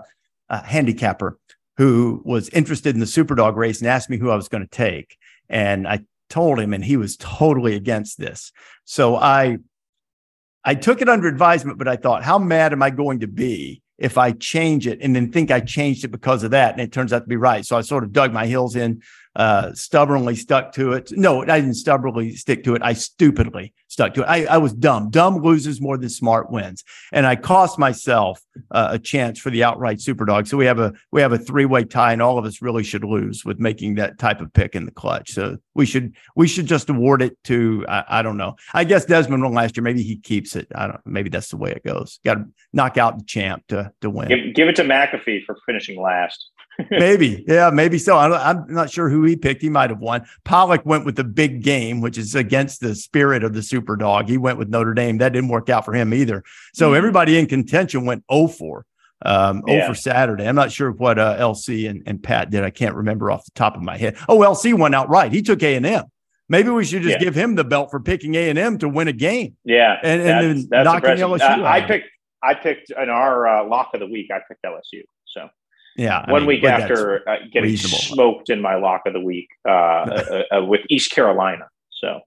[0.49, 1.39] uh, handicapper
[1.77, 4.71] who was interested in the superdog race and asked me who i was going to
[4.71, 5.17] take.
[5.49, 8.53] And i told him, and he was totally against this.
[8.85, 9.59] So I
[10.65, 13.81] I took it under advisement, but I thought, how mad am I going to be
[13.97, 16.73] if I change it and then think I changed it because of that?
[16.73, 17.65] And it turns out to be right.
[17.65, 19.03] So I sort of dug my heels in
[19.35, 21.13] uh, stubbornly stuck to it.
[21.13, 22.83] No, I didn't stubbornly stick to it.
[22.83, 24.27] I stupidly stuck to it.
[24.27, 25.11] I, I was dumb.
[25.11, 28.41] Dumb loses more than smart wins, and I cost myself
[28.71, 30.47] uh, a chance for the outright super dog.
[30.47, 32.85] So we have a we have a three way tie, and all of us really
[32.85, 35.33] should lose with making that type of pick in the clutch.
[35.33, 38.55] So we should we should just award it to I, I don't know.
[38.73, 39.83] I guess Desmond won last year.
[39.83, 40.69] Maybe he keeps it.
[40.77, 41.01] I don't.
[41.05, 42.21] Maybe that's the way it goes.
[42.25, 44.29] Got to knock out the champ to to win.
[44.29, 46.51] Give, give it to McAfee for finishing last
[46.91, 48.17] maybe, yeah, maybe so.
[48.17, 49.63] I'm, not sure who he picked.
[49.63, 50.27] He might have won.
[50.45, 54.29] Pollack went with the big game, which is against the spirit of the super dog.
[54.29, 55.19] He went with Notre Dame.
[55.19, 56.45] That didn't work out for him either.
[56.75, 56.97] So mm-hmm.
[56.97, 58.85] everybody in contention went 0 for.
[59.21, 59.89] Um, yeah.
[59.89, 60.47] for Saturday.
[60.47, 62.63] I'm not sure what uh, LC and, and Pat did.
[62.63, 64.17] I can't remember off the top of my head.
[64.29, 65.33] Oh, LC went outright.
[65.33, 66.05] He took A and M.
[66.49, 67.25] Maybe we should just yeah.
[67.25, 69.57] give him the belt for picking A and M to win a game.
[69.65, 71.41] Yeah, and, and then that's knocking LSU.
[71.41, 72.09] Uh, I picked.
[72.41, 74.31] I picked in our uh, lock of the week.
[74.31, 75.03] I picked LSU.
[75.99, 76.25] Yeah.
[76.27, 77.99] I One mean, week after uh, getting reasonable.
[77.99, 81.69] smoked in my lock of the week uh, uh, uh, with East Carolina.
[81.91, 82.21] So,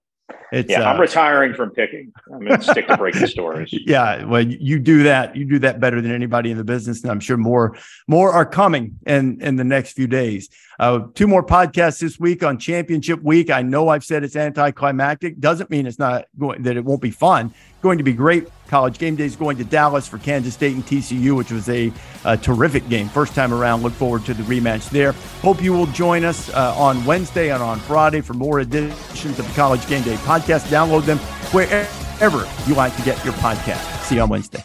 [0.52, 2.12] it's, yeah, I'm uh, retiring from picking.
[2.30, 3.70] I'm going to stick to breaking stories.
[3.72, 5.34] Yeah, well, you do that.
[5.34, 7.74] You do that better than anybody in the business, and I'm sure more
[8.06, 10.50] more are coming in in the next few days.
[10.78, 13.50] Uh, two more podcasts this week on Championship Week.
[13.50, 15.38] I know I've said it's anticlimactic.
[15.40, 18.48] Doesn't mean it's not going that it won't be fun going to be great.
[18.72, 21.92] College game day is going to Dallas for Kansas State and TCU, which was a,
[22.24, 23.82] a terrific game first time around.
[23.82, 25.12] Look forward to the rematch there.
[25.42, 29.46] Hope you will join us uh, on Wednesday and on Friday for more editions of
[29.46, 30.70] the College Game Day podcast.
[30.70, 31.18] Download them
[31.52, 34.04] wherever you like to get your podcast.
[34.04, 34.64] See you on Wednesday.